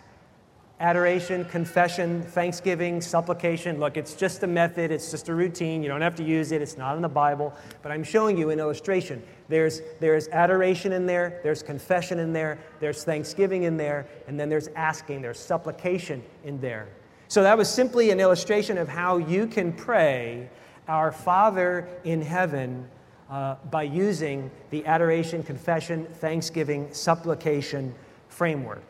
adoration, 0.81 1.47
confession, 1.47 2.23
thanksgiving, 2.23 3.01
supplication. 3.01 3.81
Look, 3.81 3.97
it's 3.97 4.13
just 4.13 4.43
a 4.43 4.47
method, 4.47 4.91
it's 4.91 5.11
just 5.11 5.31
a 5.31 5.35
routine. 5.35 5.83
You 5.83 5.89
don't 5.89 6.03
have 6.03 6.17
to 6.17 6.23
use 6.23 6.53
it, 6.53 6.61
it's 6.61 6.77
not 6.77 6.95
in 6.97 7.01
the 7.01 7.09
Bible. 7.09 7.55
But 7.83 7.91
I'm 7.91 8.05
showing 8.05 8.37
you 8.37 8.51
an 8.51 8.61
illustration. 8.61 9.23
There's, 9.49 9.81
there's 9.99 10.29
adoration 10.29 10.93
in 10.93 11.07
there, 11.07 11.41
there's 11.43 11.63
confession 11.63 12.19
in 12.19 12.35
there, 12.35 12.59
there's 12.79 13.03
thanksgiving 13.03 13.63
in 13.63 13.79
there, 13.79 14.07
and 14.27 14.39
then 14.39 14.51
there's 14.51 14.69
asking, 14.77 15.23
there's 15.23 15.41
supplication 15.41 16.23
in 16.45 16.61
there. 16.61 16.87
So 17.29 17.43
that 17.43 17.57
was 17.57 17.71
simply 17.71 18.11
an 18.11 18.21
illustration 18.21 18.77
of 18.77 18.91
how 18.91 19.17
you 19.17 19.47
can 19.47 19.73
pray, 19.73 20.51
Our 20.87 21.13
Father 21.13 21.89
in 22.05 22.21
heaven 22.21 22.91
uh, 23.33 23.57
by 23.71 23.83
using 23.83 24.51
the 24.69 24.85
adoration, 24.85 25.43
confession, 25.43 26.05
thanksgiving, 26.17 26.93
supplication 26.93 27.95
framework. 28.29 28.83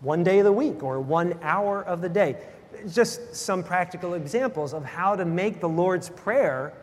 One 0.00 0.22
day 0.22 0.40
of 0.40 0.44
the 0.44 0.52
week 0.52 0.82
or 0.82 1.00
one 1.00 1.38
hour 1.42 1.82
of 1.82 2.02
the 2.02 2.08
day. 2.08 2.36
Just 2.92 3.34
some 3.34 3.64
practical 3.64 4.12
examples 4.12 4.74
of 4.74 4.84
how 4.84 5.16
to 5.16 5.24
make 5.24 5.60
the 5.60 5.68
Lord's 5.68 6.10
Prayer 6.10 6.74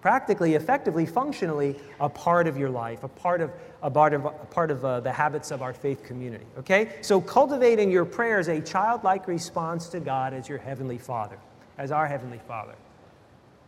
practically, 0.00 0.54
effectively, 0.54 1.04
functionally 1.04 1.74
a 1.98 2.08
part 2.08 2.46
of 2.46 2.56
your 2.56 2.70
life, 2.70 3.02
a 3.02 3.08
part 3.08 3.40
of, 3.40 3.50
a 3.82 3.90
part 3.90 4.14
of, 4.14 4.24
a 4.24 4.30
part 4.30 4.70
of 4.70 4.84
uh, 4.84 5.00
the 5.00 5.10
habits 5.10 5.50
of 5.50 5.62
our 5.62 5.72
faith 5.72 6.04
community. 6.04 6.46
Okay? 6.56 6.92
So 7.00 7.20
cultivating 7.20 7.90
your 7.90 8.04
prayers 8.04 8.46
a 8.46 8.60
childlike 8.60 9.26
response 9.26 9.88
to 9.88 9.98
God 9.98 10.32
as 10.32 10.48
your 10.48 10.58
Heavenly 10.58 10.98
Father, 10.98 11.38
as 11.76 11.90
our 11.90 12.06
Heavenly 12.06 12.40
Father. 12.46 12.76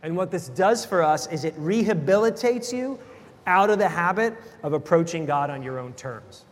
And 0.01 0.15
what 0.15 0.31
this 0.31 0.49
does 0.49 0.85
for 0.85 1.03
us 1.03 1.27
is 1.27 1.43
it 1.43 1.59
rehabilitates 1.59 2.71
you 2.71 2.99
out 3.45 3.69
of 3.69 3.79
the 3.79 3.89
habit 3.89 4.35
of 4.63 4.73
approaching 4.73 5.25
God 5.25 5.49
on 5.49 5.61
your 5.61 5.79
own 5.79 5.93
terms. 5.93 6.45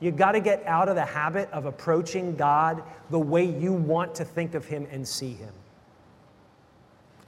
You 0.00 0.10
got 0.10 0.32
to 0.32 0.40
get 0.40 0.64
out 0.66 0.88
of 0.88 0.96
the 0.96 1.04
habit 1.04 1.50
of 1.50 1.66
approaching 1.66 2.36
God 2.36 2.82
the 3.10 3.18
way 3.18 3.44
you 3.44 3.72
want 3.72 4.14
to 4.16 4.24
think 4.24 4.54
of 4.54 4.64
Him 4.64 4.86
and 4.90 5.06
see 5.06 5.32
Him. 5.32 5.52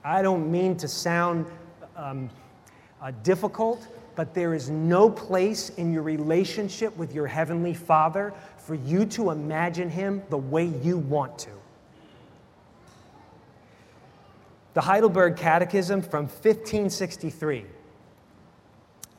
I 0.05 0.23
don't 0.23 0.51
mean 0.51 0.77
to 0.77 0.89
sound 0.89 1.47
um, 1.97 2.31
uh, 3.01 3.13
difficult, 3.23 3.89
but 4.15 4.35
there 4.35 4.55
is 4.55 4.71
no 4.71 5.11
place 5.11 5.71
in 5.71 5.93
your 5.93 6.03
relationship 6.03 6.97
with 6.97 7.15
your 7.15 7.27
Heavenly 7.27 7.75
Father 7.75 8.33
for 8.59 8.75
you 8.75 9.05
to 9.07 9.31
imagine 9.31 9.91
Him 9.91 10.23
the 10.29 10.39
way 10.39 10.67
you 10.67 10.99
want 10.99 11.39
to. 11.41 11.51
The 14.77 14.83
Heidelberg 14.83 15.39
Catechism 15.39 16.03
from 16.03 16.25
1563, 16.25 17.65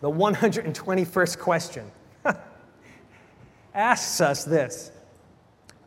the 0.01 0.11
121st 0.11 1.39
question, 1.39 1.91
asks 3.73 4.21
us 4.21 4.43
this. 4.45 4.91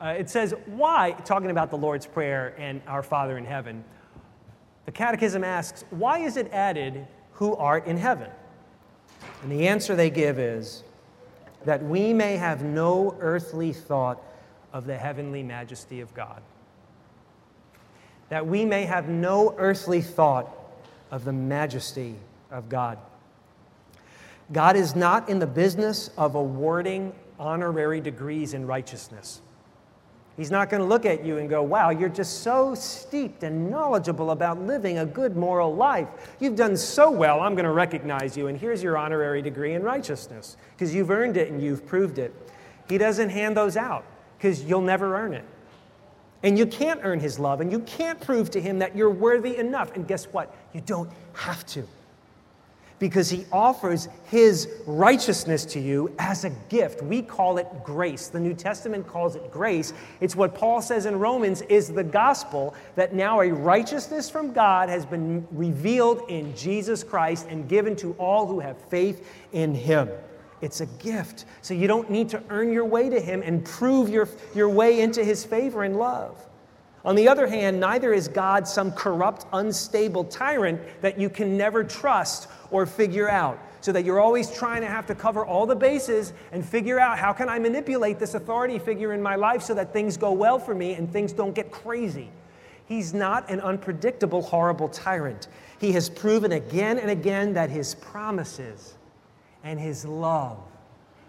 Uh, 0.00 0.16
it 0.18 0.28
says, 0.28 0.54
Why, 0.66 1.12
talking 1.24 1.52
about 1.52 1.70
the 1.70 1.78
Lord's 1.78 2.04
Prayer 2.04 2.52
and 2.58 2.82
our 2.88 3.04
Father 3.04 3.38
in 3.38 3.44
heaven, 3.44 3.84
the 4.86 4.90
Catechism 4.90 5.44
asks, 5.44 5.84
Why 5.90 6.18
is 6.18 6.36
it 6.36 6.52
added, 6.52 7.06
Who 7.34 7.54
art 7.54 7.86
in 7.86 7.96
heaven? 7.96 8.32
And 9.44 9.52
the 9.52 9.68
answer 9.68 9.94
they 9.94 10.10
give 10.10 10.40
is, 10.40 10.82
That 11.64 11.80
we 11.80 12.12
may 12.12 12.36
have 12.38 12.64
no 12.64 13.16
earthly 13.20 13.72
thought 13.72 14.20
of 14.72 14.86
the 14.86 14.96
heavenly 14.96 15.44
majesty 15.44 16.00
of 16.00 16.12
God 16.12 16.42
that 18.30 18.46
we 18.46 18.64
may 18.64 18.84
have 18.84 19.08
no 19.08 19.54
earthly 19.58 20.00
thought 20.00 20.48
of 21.10 21.24
the 21.24 21.32
majesty 21.32 22.14
of 22.50 22.68
God. 22.68 22.98
God 24.52 24.76
is 24.76 24.96
not 24.96 25.28
in 25.28 25.38
the 25.38 25.46
business 25.46 26.10
of 26.16 26.34
awarding 26.34 27.12
honorary 27.38 28.00
degrees 28.00 28.54
in 28.54 28.66
righteousness. 28.66 29.40
He's 30.36 30.50
not 30.50 30.70
going 30.70 30.80
to 30.80 30.86
look 30.86 31.04
at 31.04 31.24
you 31.24 31.38
and 31.38 31.50
go, 31.50 31.62
Wow, 31.62 31.90
you're 31.90 32.08
just 32.08 32.42
so 32.42 32.74
steeped 32.74 33.42
and 33.42 33.70
knowledgeable 33.70 34.30
about 34.30 34.60
living 34.60 34.98
a 34.98 35.06
good 35.06 35.36
moral 35.36 35.74
life. 35.74 36.08
You've 36.40 36.56
done 36.56 36.76
so 36.76 37.10
well, 37.10 37.40
I'm 37.40 37.54
going 37.54 37.66
to 37.66 37.72
recognize 37.72 38.36
you, 38.36 38.46
and 38.46 38.58
here's 38.58 38.82
your 38.82 38.96
honorary 38.96 39.42
degree 39.42 39.74
in 39.74 39.82
righteousness 39.82 40.56
because 40.72 40.94
you've 40.94 41.10
earned 41.10 41.36
it 41.36 41.50
and 41.50 41.62
you've 41.62 41.86
proved 41.86 42.18
it. 42.18 42.34
He 42.88 42.96
doesn't 42.96 43.28
hand 43.28 43.56
those 43.56 43.76
out 43.76 44.04
because 44.38 44.64
you'll 44.64 44.80
never 44.80 45.16
earn 45.16 45.34
it. 45.34 45.44
And 46.42 46.58
you 46.58 46.66
can't 46.66 47.00
earn 47.02 47.20
his 47.20 47.38
love, 47.38 47.60
and 47.60 47.70
you 47.70 47.80
can't 47.80 48.20
prove 48.20 48.50
to 48.52 48.60
him 48.60 48.78
that 48.78 48.96
you're 48.96 49.10
worthy 49.10 49.56
enough. 49.56 49.94
And 49.94 50.06
guess 50.06 50.24
what? 50.26 50.54
You 50.72 50.80
don't 50.80 51.10
have 51.34 51.66
to. 51.66 51.86
Because 52.98 53.30
he 53.30 53.46
offers 53.50 54.08
his 54.24 54.68
righteousness 54.86 55.64
to 55.66 55.80
you 55.80 56.14
as 56.18 56.44
a 56.44 56.50
gift. 56.68 57.02
We 57.02 57.22
call 57.22 57.56
it 57.58 57.66
grace. 57.82 58.28
The 58.28 58.40
New 58.40 58.52
Testament 58.52 59.06
calls 59.06 59.36
it 59.36 59.50
grace. 59.50 59.94
It's 60.20 60.36
what 60.36 60.54
Paul 60.54 60.82
says 60.82 61.06
in 61.06 61.18
Romans 61.18 61.62
is 61.62 61.88
the 61.88 62.04
gospel 62.04 62.74
that 62.96 63.14
now 63.14 63.40
a 63.40 63.50
righteousness 63.50 64.28
from 64.28 64.52
God 64.52 64.90
has 64.90 65.06
been 65.06 65.46
revealed 65.50 66.22
in 66.28 66.54
Jesus 66.54 67.02
Christ 67.02 67.46
and 67.48 67.68
given 67.68 67.96
to 67.96 68.12
all 68.18 68.46
who 68.46 68.60
have 68.60 68.78
faith 68.88 69.26
in 69.52 69.74
him. 69.74 70.10
It's 70.60 70.80
a 70.80 70.86
gift. 70.86 71.46
So 71.62 71.74
you 71.74 71.86
don't 71.86 72.10
need 72.10 72.28
to 72.30 72.42
earn 72.50 72.72
your 72.72 72.84
way 72.84 73.08
to 73.08 73.20
Him 73.20 73.42
and 73.42 73.64
prove 73.64 74.08
your, 74.08 74.28
your 74.54 74.68
way 74.68 75.00
into 75.00 75.24
His 75.24 75.44
favor 75.44 75.84
and 75.84 75.96
love. 75.96 76.46
On 77.04 77.14
the 77.14 77.28
other 77.28 77.46
hand, 77.46 77.80
neither 77.80 78.12
is 78.12 78.28
God 78.28 78.68
some 78.68 78.92
corrupt, 78.92 79.46
unstable 79.52 80.24
tyrant 80.24 80.80
that 81.00 81.18
you 81.18 81.30
can 81.30 81.56
never 81.56 81.82
trust 81.82 82.48
or 82.70 82.84
figure 82.84 83.28
out. 83.28 83.58
So 83.80 83.92
that 83.92 84.04
you're 84.04 84.20
always 84.20 84.50
trying 84.50 84.82
to 84.82 84.86
have 84.86 85.06
to 85.06 85.14
cover 85.14 85.46
all 85.46 85.64
the 85.64 85.74
bases 85.74 86.34
and 86.52 86.62
figure 86.62 87.00
out 87.00 87.18
how 87.18 87.32
can 87.32 87.48
I 87.48 87.58
manipulate 87.58 88.18
this 88.18 88.34
authority 88.34 88.78
figure 88.78 89.14
in 89.14 89.22
my 89.22 89.36
life 89.36 89.62
so 89.62 89.72
that 89.72 89.94
things 89.94 90.18
go 90.18 90.32
well 90.32 90.58
for 90.58 90.74
me 90.74 90.92
and 90.92 91.10
things 91.10 91.32
don't 91.32 91.54
get 91.54 91.70
crazy. 91.70 92.28
He's 92.84 93.14
not 93.14 93.48
an 93.48 93.60
unpredictable, 93.60 94.42
horrible 94.42 94.90
tyrant. 94.90 95.48
He 95.78 95.92
has 95.92 96.10
proven 96.10 96.52
again 96.52 96.98
and 96.98 97.10
again 97.10 97.54
that 97.54 97.70
his 97.70 97.94
promises 97.94 98.96
and 99.64 99.78
his 99.78 100.04
love 100.04 100.58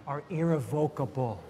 are 0.08 0.24
irrevocable. 0.30 1.42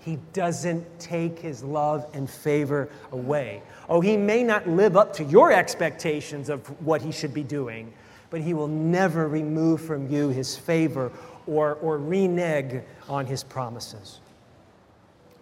He 0.00 0.18
doesn't 0.32 0.86
take 0.98 1.38
his 1.38 1.62
love 1.62 2.06
and 2.14 2.28
favor 2.28 2.88
away. 3.12 3.62
Oh, 3.88 4.00
he 4.00 4.16
may 4.16 4.42
not 4.42 4.68
live 4.68 4.96
up 4.96 5.12
to 5.14 5.24
your 5.24 5.52
expectations 5.52 6.48
of 6.48 6.66
what 6.84 7.02
he 7.02 7.12
should 7.12 7.34
be 7.34 7.42
doing, 7.42 7.92
but 8.30 8.40
he 8.40 8.54
will 8.54 8.68
never 8.68 9.28
remove 9.28 9.80
from 9.80 10.10
you 10.10 10.28
his 10.28 10.56
favor 10.56 11.10
or, 11.46 11.74
or 11.76 11.98
renege 11.98 12.82
on 13.08 13.26
his 13.26 13.42
promises. 13.42 14.20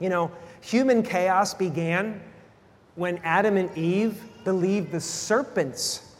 You 0.00 0.08
know, 0.08 0.30
human 0.60 1.02
chaos 1.02 1.54
began 1.54 2.20
when 2.94 3.18
Adam 3.18 3.56
and 3.56 3.76
Eve 3.76 4.20
believed 4.44 4.90
the 4.90 5.00
serpent's 5.00 6.14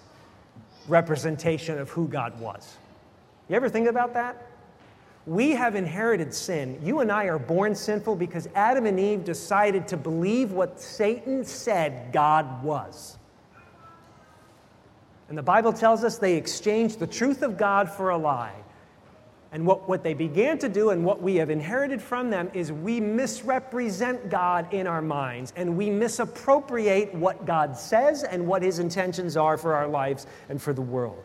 representation 0.88 1.78
of 1.78 1.90
who 1.90 2.06
God 2.08 2.38
was. 2.38 2.76
You 3.48 3.56
ever 3.56 3.68
think 3.68 3.88
about 3.88 4.14
that? 4.14 4.46
We 5.26 5.50
have 5.50 5.74
inherited 5.74 6.32
sin. 6.32 6.78
You 6.82 7.00
and 7.00 7.10
I 7.10 7.24
are 7.24 7.38
born 7.38 7.74
sinful 7.74 8.14
because 8.14 8.48
Adam 8.54 8.86
and 8.86 8.98
Eve 8.98 9.24
decided 9.24 9.88
to 9.88 9.96
believe 9.96 10.52
what 10.52 10.80
Satan 10.80 11.44
said 11.44 12.12
God 12.12 12.62
was. 12.62 13.18
And 15.28 15.36
the 15.36 15.42
Bible 15.42 15.72
tells 15.72 16.04
us 16.04 16.18
they 16.18 16.36
exchanged 16.36 17.00
the 17.00 17.06
truth 17.06 17.42
of 17.42 17.58
God 17.58 17.90
for 17.90 18.10
a 18.10 18.16
lie. 18.16 18.54
And 19.50 19.66
what, 19.66 19.88
what 19.88 20.04
they 20.04 20.14
began 20.14 20.58
to 20.58 20.68
do 20.68 20.90
and 20.90 21.04
what 21.04 21.22
we 21.22 21.36
have 21.36 21.50
inherited 21.50 22.00
from 22.00 22.30
them 22.30 22.50
is 22.52 22.70
we 22.70 23.00
misrepresent 23.00 24.28
God 24.28 24.72
in 24.72 24.86
our 24.86 25.02
minds 25.02 25.52
and 25.56 25.76
we 25.76 25.88
misappropriate 25.88 27.14
what 27.14 27.46
God 27.46 27.76
says 27.76 28.22
and 28.22 28.46
what 28.46 28.62
his 28.62 28.78
intentions 28.78 29.36
are 29.36 29.56
for 29.56 29.74
our 29.74 29.88
lives 29.88 30.26
and 30.48 30.60
for 30.60 30.72
the 30.72 30.82
world. 30.82 31.22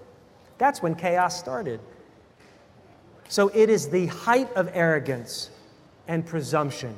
That's 0.57 0.81
when 0.81 0.95
chaos 0.95 1.37
started. 1.37 1.79
So 3.31 3.47
it 3.53 3.69
is 3.69 3.87
the 3.87 4.07
height 4.07 4.51
of 4.57 4.69
arrogance 4.73 5.51
and 6.05 6.25
presumption 6.25 6.97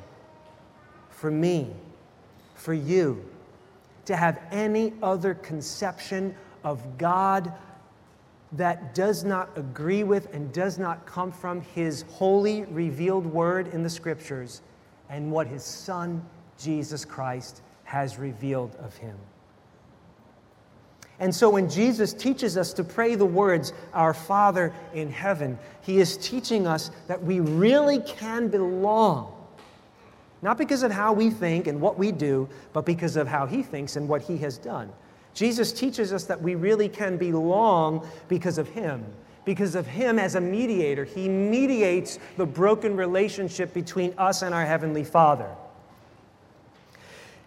for 1.12 1.30
me, 1.30 1.70
for 2.56 2.74
you, 2.74 3.24
to 4.06 4.16
have 4.16 4.42
any 4.52 4.94
other 5.04 5.36
conception 5.36 6.34
of 6.64 6.98
God 6.98 7.54
that 8.54 8.96
does 8.96 9.24
not 9.24 9.52
agree 9.56 10.04
with 10.04 10.34
and 10.34 10.52
does 10.52 10.80
not 10.80 11.06
come 11.06 11.32
from 11.32 11.62
his 11.62 12.04
holy 12.10 12.64
revealed 12.64 13.28
word 13.28 13.68
in 13.68 13.84
the 13.84 13.90
scriptures 13.90 14.64
and 15.12 15.32
what 15.32 15.46
his 15.46 15.64
son 15.64 16.26
Jesus 16.58 17.06
Christ 17.06 17.62
has 17.84 18.18
revealed 18.18 18.76
of 18.78 18.98
him. 18.98 19.20
And 21.20 21.34
so 21.34 21.50
when 21.50 21.70
Jesus 21.70 22.14
teaches 22.14 22.58
us 22.58 22.74
to 22.74 22.84
pray 22.84 23.16
the 23.16 23.26
words, 23.26 23.72
Our 23.94 24.14
Father 24.14 24.74
in 24.94 25.10
heaven, 25.10 25.58
he 25.82 26.00
is 26.00 26.18
teaching 26.18 26.68
us 26.68 26.92
that 27.08 27.22
we 27.22 27.40
really 27.40 28.00
can 28.00 28.48
belong. 28.48 29.32
Not 30.42 30.58
because 30.58 30.84
of 30.84 30.92
how 30.92 31.14
we 31.14 31.30
think 31.30 31.68
and 31.68 31.80
what 31.80 31.98
we 31.98 32.12
do, 32.12 32.50
but 32.74 32.86
because 32.86 33.16
of 33.16 33.28
how 33.28 33.46
he 33.46 33.64
thinks 33.64 33.96
and 33.96 34.10
what 34.10 34.22
he 34.24 34.38
has 34.40 34.58
done. 34.58 34.92
Jesus 35.34 35.72
teaches 35.72 36.12
us 36.12 36.26
that 36.26 36.42
we 36.42 36.56
really 36.56 36.90
can 36.90 37.18
belong 37.18 38.08
because 38.28 38.58
of 38.58 38.68
him. 38.70 39.06
Because 39.46 39.76
of 39.76 39.88
him 39.88 40.20
as 40.20 40.36
a 40.36 40.42
mediator. 40.42 41.06
He 41.06 41.30
mediates 41.30 42.20
the 42.38 42.46
broken 42.46 42.96
relationship 42.96 43.74
between 43.74 44.14
us 44.18 44.42
and 44.42 44.54
our 44.54 44.66
Heavenly 44.66 45.04
Father. 45.04 45.50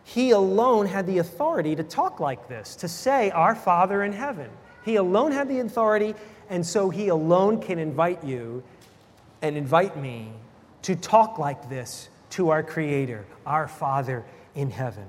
He 0.08 0.30
alone 0.30 0.86
had 0.86 1.04
the 1.04 1.18
authority 1.18 1.74
to 1.74 1.82
talk 1.82 2.20
like 2.20 2.48
this, 2.48 2.76
to 2.76 2.86
say, 2.86 3.32
Our 3.32 3.56
Father 3.56 4.04
in 4.04 4.12
heaven. 4.12 4.48
He 4.84 4.94
alone 4.96 5.32
had 5.32 5.48
the 5.48 5.58
authority, 5.58 6.14
and 6.48 6.64
so 6.64 6.90
He 6.90 7.08
alone 7.08 7.60
can 7.60 7.80
invite 7.80 8.22
you 8.22 8.62
and 9.42 9.56
invite 9.56 9.96
me 9.96 10.30
to 10.82 10.94
talk 10.94 11.40
like 11.40 11.68
this 11.68 12.08
to 12.30 12.50
our 12.50 12.62
Creator, 12.62 13.26
our 13.44 13.66
Father 13.66 14.24
in 14.54 14.70
heaven. 14.70 15.08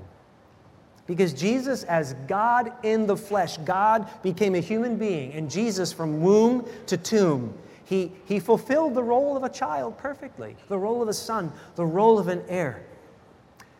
Because 1.06 1.32
Jesus, 1.32 1.84
as 1.84 2.16
God 2.28 2.74
in 2.82 3.06
the 3.06 3.16
flesh, 3.16 3.58
God 3.58 4.10
became 4.24 4.56
a 4.56 4.60
human 4.60 4.98
being, 4.98 5.32
and 5.34 5.48
Jesus, 5.48 5.94
from 5.94 6.22
womb 6.22 6.68
to 6.88 6.98
tomb, 6.98 7.54
he, 7.86 8.12
he 8.26 8.40
fulfilled 8.40 8.96
the 8.96 9.04
role 9.04 9.38
of 9.38 9.44
a 9.44 9.50
child 9.50 9.96
perfectly, 10.00 10.56
the 10.70 10.78
role 10.78 11.04
of 11.04 11.08
a 11.08 11.14
son, 11.14 11.52
the 11.76 11.86
role 11.86 12.18
of 12.18 12.30
an 12.30 12.42
heir. 12.50 12.84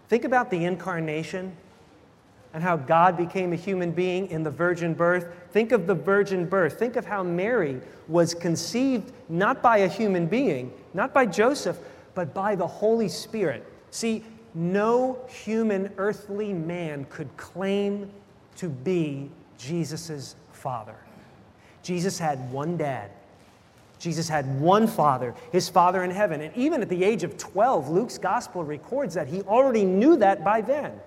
Think 0.07 0.25
about 0.25 0.49
the 0.49 0.65
incarnation 0.65 1.55
and 2.53 2.63
how 2.63 2.77
God 2.77 3.17
became 3.17 3.53
a 3.53 3.57
human 3.57 3.91
being 3.91 4.27
in 4.29 4.43
the 4.43 4.49
virgin 4.49 4.93
birth. 4.93 5.33
Think 5.51 5.71
of 5.71 5.85
the 5.85 5.95
virgin 5.95 6.45
birth. 6.45 6.79
Think 6.79 6.95
of 6.95 7.05
how 7.05 7.23
Mary 7.23 7.81
was 8.07 8.33
conceived 8.33 9.11
not 9.29 9.61
by 9.61 9.79
a 9.79 9.87
human 9.87 10.27
being, 10.27 10.71
not 10.93 11.13
by 11.13 11.25
Joseph, 11.25 11.77
but 12.15 12.33
by 12.33 12.55
the 12.55 12.65
Holy 12.65 13.09
Spirit. 13.09 13.65
See, 13.91 14.23
no 14.53 15.19
human 15.27 15.93
earthly 15.97 16.53
man 16.53 17.05
could 17.09 17.35
claim 17.37 18.09
to 18.55 18.69
be 18.69 19.29
Jesus' 19.57 20.35
father. 20.51 20.95
Jesus 21.83 22.17
had 22.17 22.51
one 22.51 22.77
dad, 22.77 23.11
Jesus 23.99 24.29
had 24.29 24.60
one 24.60 24.88
father, 24.88 25.33
his 25.51 25.69
father 25.69 26.03
in 26.03 26.12
heaven. 26.12 26.41
And 26.41 26.55
even 26.55 26.81
at 26.81 26.89
the 26.89 27.03
age 27.03 27.23
of 27.23 27.38
12, 27.38 27.89
Luke's 27.89 28.17
gospel 28.17 28.63
records 28.63 29.13
that 29.15 29.27
he 29.27 29.41
already 29.43 29.83
knew 29.83 30.17
that 30.17 30.43
by 30.43 30.62
then. 30.62 30.99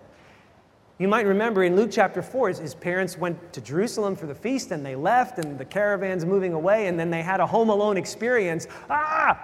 You 0.98 1.09
might 1.09 1.24
remember 1.24 1.64
in 1.64 1.76
Luke 1.76 1.90
chapter 1.90 2.20
4, 2.20 2.48
his 2.48 2.74
parents 2.74 3.16
went 3.16 3.55
to 3.55 3.61
Jerusalem 3.62 4.14
for 4.16 4.26
the 4.26 4.35
feast 4.35 4.70
and 4.70 4.85
they 4.85 4.96
left, 4.96 5.38
and 5.38 5.57
the 5.57 5.64
caravan's 5.64 6.26
moving 6.26 6.53
away, 6.53 6.88
and 6.88 7.00
then 7.00 7.09
they 7.09 7.22
had 7.22 7.40
a 7.40 7.46
home 7.46 7.70
alone 7.70 7.96
experience. 7.96 8.66
Ah, 8.90 9.40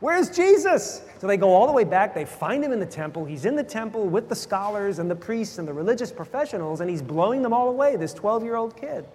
where's 0.00 0.28
Jesus? 0.28 1.00
So 1.18 1.26
they 1.26 1.38
go 1.38 1.54
all 1.54 1.66
the 1.66 1.72
way 1.72 1.84
back. 1.84 2.14
They 2.14 2.26
find 2.26 2.62
him 2.62 2.72
in 2.72 2.80
the 2.80 2.84
temple. 2.84 3.24
He's 3.24 3.46
in 3.46 3.56
the 3.56 3.64
temple 3.64 4.06
with 4.06 4.28
the 4.28 4.36
scholars 4.36 4.98
and 4.98 5.10
the 5.10 5.16
priests 5.16 5.56
and 5.56 5.66
the 5.66 5.72
religious 5.72 6.12
professionals, 6.12 6.82
and 6.82 6.90
he's 6.90 7.00
blowing 7.00 7.40
them 7.40 7.54
all 7.54 7.70
away, 7.70 7.96
this 7.96 8.12
12 8.12 8.44
year 8.44 8.56
old 8.56 8.76
kid, 8.76 9.06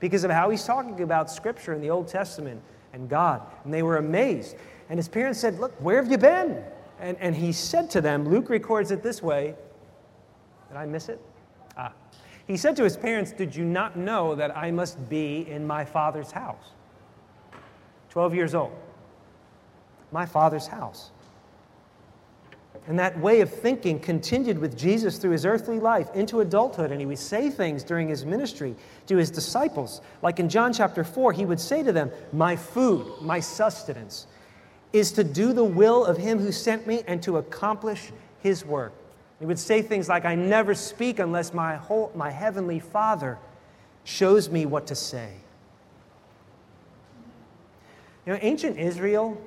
because 0.00 0.24
of 0.24 0.30
how 0.30 0.48
he's 0.48 0.64
talking 0.64 1.02
about 1.02 1.30
Scripture 1.30 1.74
in 1.74 1.82
the 1.82 1.90
Old 1.90 2.08
Testament 2.08 2.62
and 2.96 3.08
God. 3.08 3.42
And 3.64 3.72
they 3.72 3.84
were 3.84 3.98
amazed. 3.98 4.56
And 4.88 4.98
his 4.98 5.08
parents 5.08 5.38
said, 5.38 5.60
Look, 5.60 5.72
where 5.80 6.02
have 6.02 6.10
you 6.10 6.18
been? 6.18 6.64
And, 6.98 7.16
and 7.20 7.36
he 7.36 7.52
said 7.52 7.90
to 7.90 8.00
them, 8.00 8.28
Luke 8.28 8.48
records 8.48 8.90
it 8.90 9.02
this 9.02 9.22
way. 9.22 9.54
Did 10.68 10.76
I 10.76 10.86
miss 10.86 11.08
it? 11.08 11.20
Ah. 11.76 11.92
He 12.46 12.56
said 12.56 12.74
to 12.76 12.84
his 12.84 12.96
parents, 12.96 13.32
Did 13.32 13.54
you 13.54 13.64
not 13.64 13.96
know 13.96 14.34
that 14.34 14.56
I 14.56 14.70
must 14.70 15.08
be 15.08 15.48
in 15.48 15.66
my 15.66 15.84
father's 15.84 16.32
house? 16.32 16.72
12 18.10 18.34
years 18.34 18.54
old. 18.54 18.72
My 20.10 20.24
father's 20.24 20.66
house. 20.66 21.10
And 22.88 22.98
that 23.00 23.18
way 23.18 23.40
of 23.40 23.52
thinking 23.52 23.98
continued 23.98 24.58
with 24.58 24.78
Jesus 24.78 25.18
through 25.18 25.32
his 25.32 25.44
earthly 25.44 25.80
life 25.80 26.08
into 26.14 26.40
adulthood. 26.40 26.92
And 26.92 27.00
he 27.00 27.06
would 27.06 27.18
say 27.18 27.50
things 27.50 27.82
during 27.82 28.08
his 28.08 28.24
ministry 28.24 28.76
to 29.06 29.16
his 29.16 29.28
disciples. 29.28 30.00
Like 30.22 30.38
in 30.38 30.48
John 30.48 30.72
chapter 30.72 31.02
4, 31.02 31.32
he 31.32 31.44
would 31.44 31.58
say 31.58 31.82
to 31.82 31.92
them, 31.92 32.12
My 32.32 32.54
food, 32.54 33.20
my 33.20 33.40
sustenance, 33.40 34.28
is 34.92 35.10
to 35.12 35.24
do 35.24 35.52
the 35.52 35.64
will 35.64 36.04
of 36.04 36.16
him 36.16 36.38
who 36.38 36.52
sent 36.52 36.86
me 36.86 37.02
and 37.08 37.20
to 37.24 37.38
accomplish 37.38 38.12
his 38.40 38.64
work. 38.64 38.92
He 39.40 39.46
would 39.46 39.58
say 39.58 39.82
things 39.82 40.08
like, 40.08 40.24
I 40.24 40.36
never 40.36 40.74
speak 40.74 41.18
unless 41.18 41.52
my, 41.52 41.74
whole, 41.74 42.12
my 42.14 42.30
heavenly 42.30 42.78
Father 42.78 43.38
shows 44.04 44.48
me 44.48 44.64
what 44.64 44.86
to 44.86 44.94
say. 44.94 45.32
You 48.24 48.32
know, 48.32 48.38
ancient 48.42 48.78
Israel, 48.78 49.40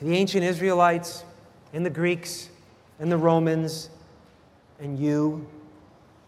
the 0.00 0.14
ancient 0.14 0.44
Israelites, 0.44 1.24
and 1.76 1.84
the 1.84 1.90
Greeks 1.90 2.48
and 3.00 3.12
the 3.12 3.18
Romans 3.18 3.90
and 4.80 4.98
you 4.98 5.46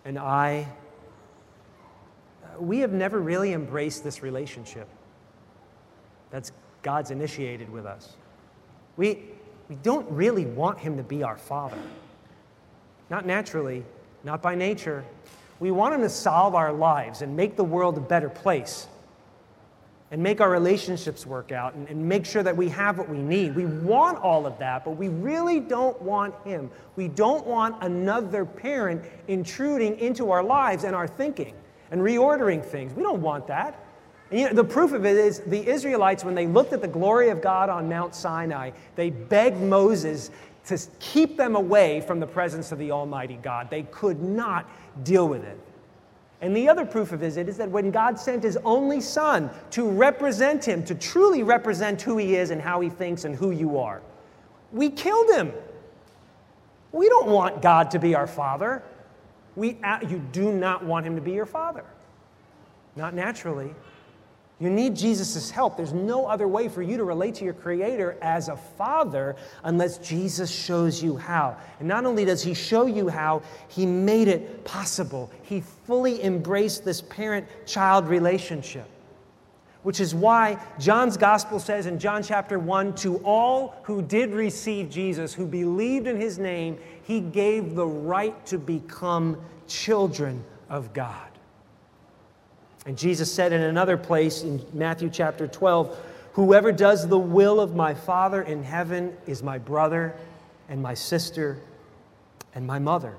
and 0.04 0.18
I, 0.18 0.68
uh, 2.44 2.60
we 2.60 2.80
have 2.80 2.92
never 2.92 3.18
really 3.18 3.54
embraced 3.54 4.04
this 4.04 4.22
relationship 4.22 4.86
that's 6.30 6.52
God's 6.82 7.10
initiated 7.10 7.72
with 7.72 7.86
us. 7.86 8.12
We, 8.98 9.20
we 9.70 9.76
don't 9.76 10.08
really 10.10 10.44
want 10.44 10.80
Him 10.80 10.98
to 10.98 11.02
be 11.02 11.22
our 11.22 11.38
Father. 11.38 11.80
Not 13.08 13.24
naturally, 13.24 13.86
not 14.24 14.42
by 14.42 14.54
nature. 14.54 15.02
We 15.60 15.70
want 15.70 15.94
Him 15.94 16.02
to 16.02 16.10
solve 16.10 16.54
our 16.54 16.74
lives 16.74 17.22
and 17.22 17.34
make 17.34 17.56
the 17.56 17.64
world 17.64 17.96
a 17.96 18.02
better 18.02 18.28
place 18.28 18.86
and 20.10 20.22
make 20.22 20.40
our 20.40 20.50
relationships 20.50 21.26
work 21.26 21.52
out 21.52 21.74
and, 21.74 21.86
and, 21.88 22.08
make 22.08 22.24
sure 22.24 22.42
that 22.42 22.56
we 22.56 22.68
have 22.70 22.96
what 22.96 23.08
we 23.08 23.18
need. 23.18 23.54
We 23.54 23.66
want 23.66 24.18
all 24.18 24.46
of 24.46 24.58
that, 24.58 24.84
but 24.84 24.92
we 24.92 25.08
really 25.08 25.60
don't 25.60 26.00
want 26.00 26.34
Him. 26.44 26.70
We 26.96 27.08
don't 27.08 27.46
want 27.46 27.82
another 27.82 28.44
parent 28.44 29.04
intruding 29.26 29.98
into 29.98 30.30
our 30.30 30.42
lives 30.42 30.84
and 30.84 30.96
our 30.96 31.06
thinking 31.06 31.54
and 31.90 32.00
reordering 32.00 32.64
things. 32.64 32.94
We 32.94 33.02
don't 33.02 33.20
want 33.20 33.46
that. 33.48 33.84
And 34.30 34.40
you 34.40 34.46
know, 34.46 34.54
the 34.54 34.64
proof 34.64 34.92
of 34.92 35.04
it 35.04 35.16
is 35.16 35.40
the 35.40 35.66
Israelites, 35.66 36.24
when 36.24 36.34
they 36.34 36.46
looked 36.46 36.72
at 36.72 36.80
the 36.80 36.88
glory 36.88 37.30
of 37.30 37.42
God 37.42 37.68
on 37.68 37.88
Mount 37.88 38.14
Sinai, 38.14 38.70
they 38.94 39.10
begged 39.10 39.60
Moses 39.60 40.30
to 40.66 40.78
keep 41.00 41.36
them 41.36 41.56
away 41.56 42.02
from 42.02 42.20
the 42.20 42.26
presence 42.26 42.72
of 42.72 42.78
the 42.78 42.90
Almighty 42.90 43.38
God. 43.42 43.70
They 43.70 43.84
could 43.84 44.22
not 44.22 44.70
deal 45.02 45.26
with 45.28 45.44
it. 45.44 45.58
And 46.40 46.56
the 46.56 46.68
other 46.68 46.84
proof 46.84 47.12
of 47.12 47.22
it 47.22 47.36
is 47.48 47.56
that 47.56 47.70
when 47.70 47.90
God 47.90 48.18
sent 48.18 48.44
his 48.44 48.56
only 48.64 49.00
son 49.00 49.50
to 49.72 49.88
represent 49.88 50.64
him, 50.64 50.84
to 50.84 50.94
truly 50.94 51.42
represent 51.42 52.00
who 52.00 52.16
he 52.16 52.36
is 52.36 52.50
and 52.50 52.60
how 52.62 52.80
he 52.80 52.88
thinks 52.88 53.24
and 53.24 53.34
who 53.34 53.50
you 53.50 53.78
are, 53.78 54.00
we 54.72 54.90
killed 54.90 55.30
him. 55.30 55.52
We 56.92 57.08
don't 57.08 57.28
want 57.28 57.60
God 57.60 57.90
to 57.90 57.98
be 57.98 58.14
our 58.14 58.26
father. 58.26 58.82
We, 59.56 59.78
uh, 59.82 59.98
you 60.08 60.18
do 60.32 60.52
not 60.52 60.84
want 60.84 61.06
him 61.06 61.16
to 61.16 61.22
be 61.22 61.32
your 61.32 61.46
father. 61.46 61.84
Not 62.94 63.14
naturally. 63.14 63.74
You 64.60 64.70
need 64.70 64.96
Jesus' 64.96 65.52
help. 65.52 65.76
There's 65.76 65.92
no 65.92 66.26
other 66.26 66.48
way 66.48 66.68
for 66.68 66.82
you 66.82 66.96
to 66.96 67.04
relate 67.04 67.36
to 67.36 67.44
your 67.44 67.54
Creator 67.54 68.16
as 68.20 68.48
a 68.48 68.56
father 68.56 69.36
unless 69.62 69.98
Jesus 69.98 70.50
shows 70.50 71.00
you 71.00 71.16
how. 71.16 71.56
And 71.78 71.86
not 71.86 72.04
only 72.04 72.24
does 72.24 72.42
He 72.42 72.54
show 72.54 72.86
you 72.86 73.08
how, 73.08 73.42
He 73.68 73.86
made 73.86 74.26
it 74.26 74.64
possible. 74.64 75.30
He 75.42 75.60
fully 75.86 76.24
embraced 76.24 76.84
this 76.84 77.00
parent 77.02 77.46
child 77.66 78.08
relationship, 78.08 78.88
which 79.84 80.00
is 80.00 80.12
why 80.12 80.60
John's 80.80 81.16
Gospel 81.16 81.60
says 81.60 81.86
in 81.86 82.00
John 82.00 82.24
chapter 82.24 82.58
1 82.58 82.96
to 82.96 83.18
all 83.18 83.76
who 83.84 84.02
did 84.02 84.32
receive 84.32 84.90
Jesus, 84.90 85.32
who 85.32 85.46
believed 85.46 86.08
in 86.08 86.20
His 86.20 86.36
name, 86.36 86.78
He 87.04 87.20
gave 87.20 87.76
the 87.76 87.86
right 87.86 88.44
to 88.46 88.58
become 88.58 89.40
children 89.68 90.44
of 90.68 90.92
God. 90.92 91.27
And 92.88 92.96
Jesus 92.96 93.30
said 93.30 93.52
in 93.52 93.60
another 93.60 93.98
place 93.98 94.44
in 94.44 94.64
Matthew 94.72 95.10
chapter 95.10 95.46
12, 95.46 95.94
Whoever 96.32 96.72
does 96.72 97.06
the 97.06 97.18
will 97.18 97.60
of 97.60 97.76
my 97.76 97.92
Father 97.92 98.40
in 98.40 98.62
heaven 98.62 99.14
is 99.26 99.42
my 99.42 99.58
brother 99.58 100.16
and 100.70 100.80
my 100.80 100.94
sister 100.94 101.58
and 102.54 102.66
my 102.66 102.78
mother. 102.78 103.14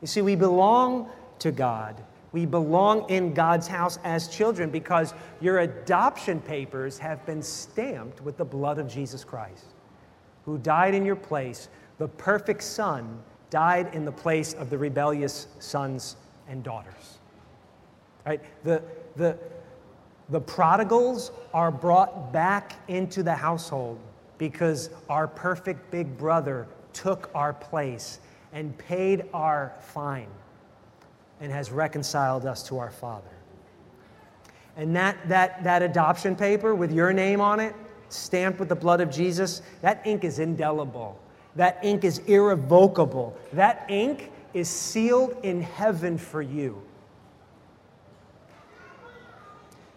You 0.00 0.06
see, 0.06 0.22
we 0.22 0.36
belong 0.36 1.10
to 1.40 1.50
God. 1.50 2.00
We 2.30 2.46
belong 2.46 3.10
in 3.10 3.34
God's 3.34 3.66
house 3.66 3.98
as 4.04 4.28
children 4.28 4.70
because 4.70 5.12
your 5.40 5.58
adoption 5.58 6.40
papers 6.40 6.96
have 6.98 7.26
been 7.26 7.42
stamped 7.42 8.20
with 8.20 8.36
the 8.36 8.44
blood 8.44 8.78
of 8.78 8.86
Jesus 8.86 9.24
Christ, 9.24 9.64
who 10.44 10.58
died 10.58 10.94
in 10.94 11.04
your 11.04 11.16
place. 11.16 11.68
The 11.98 12.06
perfect 12.06 12.62
Son 12.62 13.20
died 13.50 13.92
in 13.96 14.04
the 14.04 14.12
place 14.12 14.54
of 14.54 14.70
the 14.70 14.78
rebellious 14.78 15.48
sons 15.58 16.14
and 16.46 16.62
daughters. 16.62 17.18
Right? 18.24 18.40
The, 18.64 18.82
the, 19.16 19.38
the 20.28 20.40
prodigals 20.40 21.32
are 21.52 21.70
brought 21.70 22.32
back 22.32 22.74
into 22.88 23.22
the 23.22 23.34
household 23.34 23.98
because 24.38 24.90
our 25.08 25.26
perfect 25.28 25.90
big 25.90 26.16
brother 26.16 26.66
took 26.92 27.30
our 27.34 27.52
place 27.52 28.20
and 28.52 28.76
paid 28.78 29.24
our 29.32 29.72
fine 29.80 30.28
and 31.40 31.50
has 31.50 31.70
reconciled 31.70 32.46
us 32.46 32.62
to 32.68 32.78
our 32.78 32.90
Father. 32.90 33.28
And 34.76 34.94
that, 34.96 35.16
that, 35.28 35.62
that 35.64 35.82
adoption 35.82 36.36
paper 36.36 36.74
with 36.74 36.92
your 36.92 37.12
name 37.12 37.40
on 37.40 37.60
it, 37.60 37.74
stamped 38.08 38.58
with 38.58 38.68
the 38.68 38.76
blood 38.76 39.00
of 39.00 39.10
Jesus, 39.10 39.62
that 39.80 40.06
ink 40.06 40.24
is 40.24 40.38
indelible. 40.38 41.18
That 41.56 41.78
ink 41.82 42.04
is 42.04 42.18
irrevocable. 42.20 43.36
That 43.52 43.84
ink 43.88 44.30
is 44.54 44.68
sealed 44.68 45.36
in 45.42 45.62
heaven 45.62 46.16
for 46.16 46.40
you. 46.42 46.82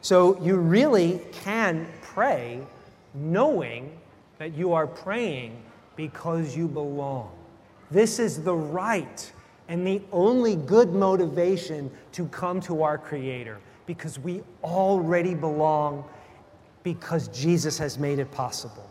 So 0.06 0.40
you 0.40 0.58
really 0.58 1.20
can 1.32 1.88
pray 2.04 2.62
knowing 3.16 3.98
that 4.38 4.54
you 4.54 4.72
are 4.74 4.86
praying 4.86 5.60
because 5.96 6.56
you 6.56 6.68
belong. 6.68 7.32
This 7.90 8.20
is 8.20 8.44
the 8.44 8.54
right 8.54 9.34
and 9.68 9.88
the 9.88 10.00
only 10.12 10.58
good 10.58 10.94
motivation 10.94 11.90
to 12.12 12.28
come 12.28 12.62
to 12.62 12.84
our 12.84 13.00
Creator 13.00 13.58
because 13.88 14.20
we 14.20 14.44
already 14.64 15.34
belong 15.34 16.06
because 16.84 17.28
Jesus 17.30 17.80
has 17.80 17.98
made 17.98 18.20
it 18.20 18.30
possible. 18.30 18.88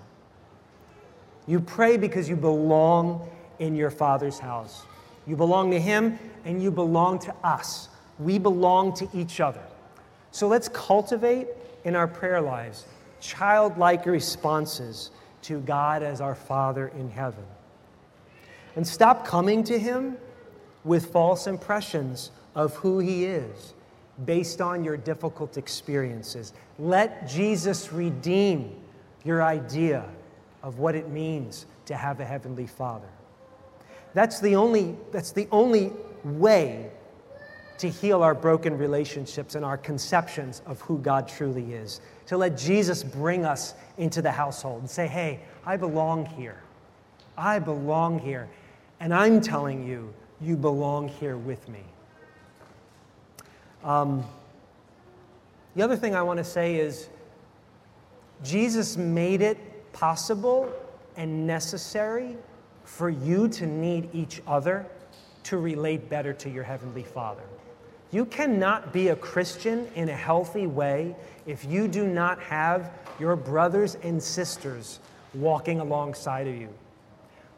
You 1.46 1.61
pray 1.61 1.96
because 1.96 2.29
you 2.29 2.35
belong 2.35 3.31
in 3.61 3.77
your 3.77 3.92
Father's 3.92 4.40
house. 4.40 4.83
You 5.29 5.37
belong 5.37 5.70
to 5.70 5.79
Him 5.79 6.18
and 6.44 6.61
you 6.61 6.72
belong 6.72 7.20
to 7.20 7.33
us. 7.44 7.88
We 8.18 8.40
belong 8.40 8.94
to 8.94 9.09
each 9.14 9.38
other. 9.38 9.62
So 10.35 10.49
let's 10.49 10.66
cultivate 10.66 11.47
in 11.85 11.94
our 11.94 12.09
prayer 12.09 12.40
lives 12.40 12.87
childlike 13.20 14.05
responses 14.05 15.12
to 15.42 15.61
God 15.61 16.03
as 16.03 16.20
our 16.20 16.35
Father 16.35 16.88
in 16.88 17.09
heaven. 17.09 17.44
And 18.75 18.85
stop 18.85 19.25
coming 19.25 19.62
to 19.62 19.79
Him 19.79 20.16
with 20.83 21.12
false 21.12 21.47
impressions 21.47 22.33
of 22.57 22.75
who 22.75 22.99
He 22.99 23.27
is 23.27 23.75
based 24.25 24.61
on 24.61 24.83
your 24.83 24.97
difficult 24.97 25.57
experiences. 25.57 26.53
Let 26.81 27.29
Jesus 27.29 27.92
redeem 27.92 28.75
your 29.23 29.40
idea 29.40 30.05
of 30.64 30.81
what 30.81 30.97
it 30.97 31.11
means 31.11 31.66
to 31.87 31.94
have 31.94 32.18
a 32.18 32.25
Heavenly 32.25 32.66
Father. 32.66 33.07
That's 34.14 34.40
the 34.40 34.57
only, 34.57 34.97
that's 35.12 35.31
the 35.31 35.47
only 35.53 35.92
way 36.25 36.90
to 37.78 37.88
heal 37.88 38.22
our 38.22 38.34
broken 38.34 38.78
relationships 38.78 39.54
and 39.54 39.64
our 39.64 39.76
conceptions 39.76 40.62
of 40.66 40.80
who 40.82 40.98
God 40.98 41.28
truly 41.28 41.74
is. 41.74 42.00
To 42.26 42.37
let 42.37 42.56
Jesus 42.56 43.02
bring 43.02 43.44
us 43.44 43.74
into 43.98 44.22
the 44.22 44.30
household 44.30 44.80
and 44.80 44.90
say, 44.90 45.06
hey, 45.06 45.40
I 45.66 45.76
belong 45.76 46.26
here. 46.26 46.62
I 47.37 47.58
belong 47.58 48.18
here. 48.18 48.48
And 49.00 49.12
I'm 49.12 49.40
telling 49.40 49.87
you, 49.87 50.12
you 50.40 50.56
belong 50.56 51.08
here 51.08 51.37
with 51.37 51.68
me. 51.68 51.80
Um, 53.82 54.24
the 55.74 55.82
other 55.82 55.96
thing 55.96 56.14
I 56.14 56.22
want 56.22 56.38
to 56.38 56.44
say 56.44 56.76
is 56.76 57.08
Jesus 58.42 58.96
made 58.96 59.42
it 59.42 59.92
possible 59.92 60.72
and 61.16 61.46
necessary 61.46 62.37
for 62.84 63.10
you 63.10 63.48
to 63.48 63.66
need 63.66 64.08
each 64.12 64.42
other 64.46 64.87
to 65.44 65.58
relate 65.58 66.08
better 66.08 66.32
to 66.32 66.50
your 66.50 66.64
Heavenly 66.64 67.02
Father. 67.02 67.42
You 68.14 68.24
cannot 68.24 68.92
be 68.92 69.09
a 69.09 69.16
Christian 69.16 69.88
in 69.96 70.09
a 70.09 70.14
healthy 70.14 70.68
way 70.68 71.16
if 71.46 71.64
you 71.64 71.88
do 71.88 72.07
not 72.07 72.40
have 72.42 72.92
your 73.18 73.35
brothers 73.35 73.96
and 74.05 74.22
sisters 74.22 75.00
walking 75.35 75.81
alongside 75.81 76.46
of 76.46 76.55
you. 76.55 76.68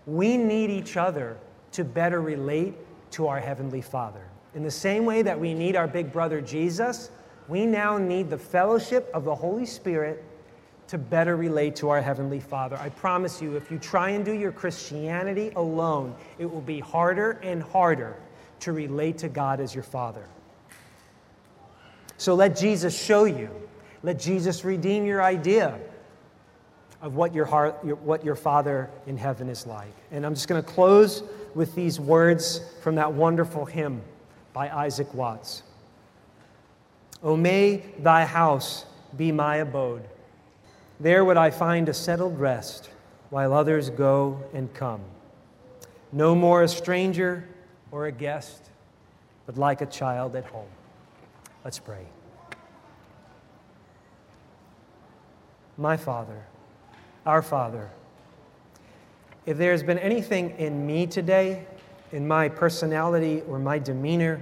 We 0.07 0.39
need 0.39 0.71
each 0.71 0.97
other 0.97 1.37
to 1.73 1.85
better 1.85 2.23
relate 2.23 2.73
to 3.11 3.27
our 3.27 3.39
Heavenly 3.39 3.83
Father. 3.83 4.23
In 4.55 4.63
the 4.63 4.71
same 4.71 5.05
way 5.05 5.21
that 5.21 5.39
we 5.39 5.53
need 5.53 5.77
our 5.77 5.87
big 5.87 6.11
brother 6.11 6.41
Jesus, 6.41 7.11
we 7.49 7.67
now 7.67 7.99
need 7.99 8.31
the 8.31 8.39
fellowship 8.39 9.11
of 9.13 9.25
the 9.25 9.35
Holy 9.35 9.67
Spirit 9.67 10.25
to 10.89 10.97
better 10.97 11.37
relate 11.37 11.77
to 11.77 11.91
our 11.91 12.01
Heavenly 12.01 12.41
Father. 12.41 12.79
I 12.79 12.89
promise 12.89 13.43
you, 13.43 13.57
if 13.57 13.71
you 13.71 13.79
try 13.79 14.09
and 14.09 14.25
do 14.25 14.33
your 14.33 14.53
Christianity 14.53 15.53
alone, 15.55 16.15
it 16.39 16.51
will 16.51 16.63
be 16.63 16.81
harder 16.81 17.33
and 17.43 17.63
harder 17.63 18.17
to 18.61 18.73
relate 18.73 19.19
to 19.19 19.29
God 19.29 19.61
as 19.61 19.75
your 19.75 19.85
Father. 19.85 20.27
So 22.19 22.35
let 22.35 22.57
Jesus 22.57 22.99
show 22.99 23.25
you. 23.25 23.51
Let 24.03 24.19
Jesus 24.19 24.65
redeem 24.65 25.05
your 25.05 25.23
idea 25.23 25.79
of 27.03 27.15
what 27.15 27.35
your, 27.35 27.45
heart, 27.45 27.79
your, 27.85 27.97
what 27.97 28.25
your 28.25 28.37
Father 28.37 28.91
in 29.07 29.17
heaven 29.17 29.49
is 29.49 29.67
like. 29.67 29.93
And 30.11 30.25
I'm 30.25 30.35
just 30.35 30.49
going 30.49 30.63
to 30.63 30.69
close 30.69 31.23
with 31.55 31.75
these 31.75 32.01
words 32.01 32.61
from 32.83 32.95
that 32.97 33.13
wonderful 33.13 33.65
hymn 33.65 34.03
by 34.53 34.71
Isaac 34.71 35.13
Watts. 35.13 35.63
O 37.23 37.37
may 37.37 37.83
thy 37.99 38.25
house 38.25 38.87
be 39.17 39.33
my 39.33 39.57
abode. 39.57 40.05
There 41.01 41.25
would 41.25 41.37
I 41.37 41.51
find 41.51 41.89
a 41.89 41.95
settled 41.95 42.39
rest 42.39 42.91
while 43.31 43.53
others 43.53 43.91
go 43.91 44.43
and 44.55 44.73
come. 44.73 45.03
No 46.13 46.35
more 46.35 46.63
a 46.63 46.69
stranger 46.69 47.47
or 47.91 48.07
a 48.07 48.13
guest, 48.13 48.71
but 49.45 49.57
like 49.57 49.81
a 49.81 49.87
child 49.87 50.37
at 50.37 50.45
home. 50.45 50.69
Let's 51.67 51.81
pray. 51.81 52.07
My 55.77 55.97
Father, 55.97 56.45
our 57.27 57.43
Father, 57.43 57.91
if 59.47 59.59
there 59.59 59.73
has 59.73 59.83
been 59.83 59.99
anything 59.99 60.51
in 60.59 60.87
me 60.87 61.09
today, 61.09 61.67
in 62.13 62.29
my 62.29 62.49
personality 62.49 63.43
or 63.49 63.59
my 63.59 63.81
demeanor, 63.81 64.41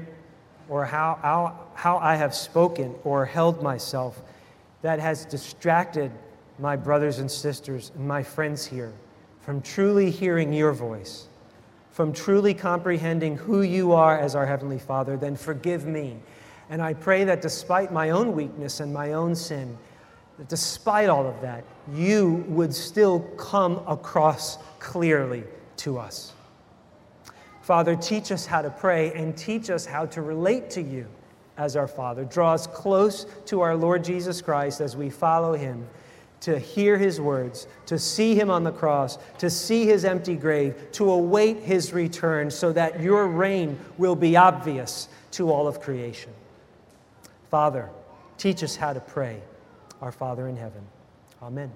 or 0.69 0.85
how, 0.85 1.19
how, 1.23 1.61
how 1.73 1.97
I 1.97 2.17
have 2.17 2.35
spoken 2.35 2.95
or 3.05 3.25
held 3.25 3.63
myself 3.63 4.21
that 4.83 5.01
has 5.01 5.25
distracted 5.25 6.13
my 6.59 6.77
brothers 6.77 7.21
and 7.21 7.31
sisters 7.31 7.91
and 7.95 8.07
my 8.07 8.23
friends 8.23 8.67
here 8.67 8.93
from 9.41 9.63
truly 9.63 10.11
hearing 10.11 10.53
your 10.53 10.75
voice, 10.75 11.29
from 11.91 12.13
truly 12.13 12.53
comprehending 12.53 13.39
who 13.39 13.63
you 13.63 13.93
are 13.93 14.19
as 14.19 14.35
our 14.35 14.45
Heavenly 14.45 14.79
Father, 14.79 15.17
then 15.17 15.37
forgive 15.37 15.87
me 15.87 16.19
and 16.71 16.81
I 16.81 16.95
pray 16.95 17.25
that 17.25 17.43
despite 17.43 17.93
my 17.93 18.11
own 18.11 18.35
weakness 18.35 18.81
and 18.81 18.93
my 18.93 19.13
own 19.13 19.35
sin, 19.35 19.77
that 20.39 20.49
despite 20.49 21.09
all 21.09 21.27
of 21.27 21.41
that, 21.43 21.65
you 21.93 22.45
would 22.49 22.75
still 22.75 23.21
come 23.37 23.83
across 23.87 24.59
clearly 24.79 25.45
to 25.79 25.99
us. 25.99 26.33
Father, 27.63 27.97
teach 27.97 28.33
us 28.33 28.45
how 28.45 28.61
to 28.63 28.71
pray 28.71 29.13
and 29.15 29.37
teach 29.37 29.71
us 29.71 29.87
how 29.87 30.07
to 30.07 30.23
relate 30.23 30.71
to 30.71 30.83
you 30.83 31.07
as 31.57 31.77
our 31.77 31.89
Father. 31.89 32.25
Draw 32.25 32.53
us 32.53 32.67
close 32.67 33.27
to 33.47 33.61
our 33.61 33.77
Lord 33.77 34.05
Jesus 34.05 34.43
Christ 34.43 34.81
as 34.81 34.97
we 34.97 35.09
follow 35.09 35.55
him, 35.55 35.87
to 36.41 36.59
hear 36.59 36.99
his 36.99 37.23
words, 37.23 37.67
to 37.87 37.99
see 37.99 38.35
him 38.35 38.51
on 38.51 38.65
the 38.65 38.73
cross, 38.73 39.17
to 39.39 39.49
see 39.49 39.87
his 39.87 40.05
empty 40.05 40.37
grave, 40.37 40.75
to 40.93 41.11
await 41.11 41.61
his 41.61 41.95
return 41.95 42.51
so 42.51 42.71
that 42.71 43.01
your 43.01 43.29
reign 43.29 43.79
will 43.97 44.17
be 44.17 44.37
obvious 44.37 45.09
to 45.31 45.51
all 45.51 45.67
of 45.67 45.81
creation. 45.81 46.31
Father, 47.55 47.89
teach 48.37 48.65
us 48.65 48.75
how 48.75 48.93
to 48.93 48.99
pray, 48.99 49.41
our 50.01 50.11
Father 50.11 50.49
in 50.49 50.57
heaven. 50.57 50.85
Amen. 51.41 51.71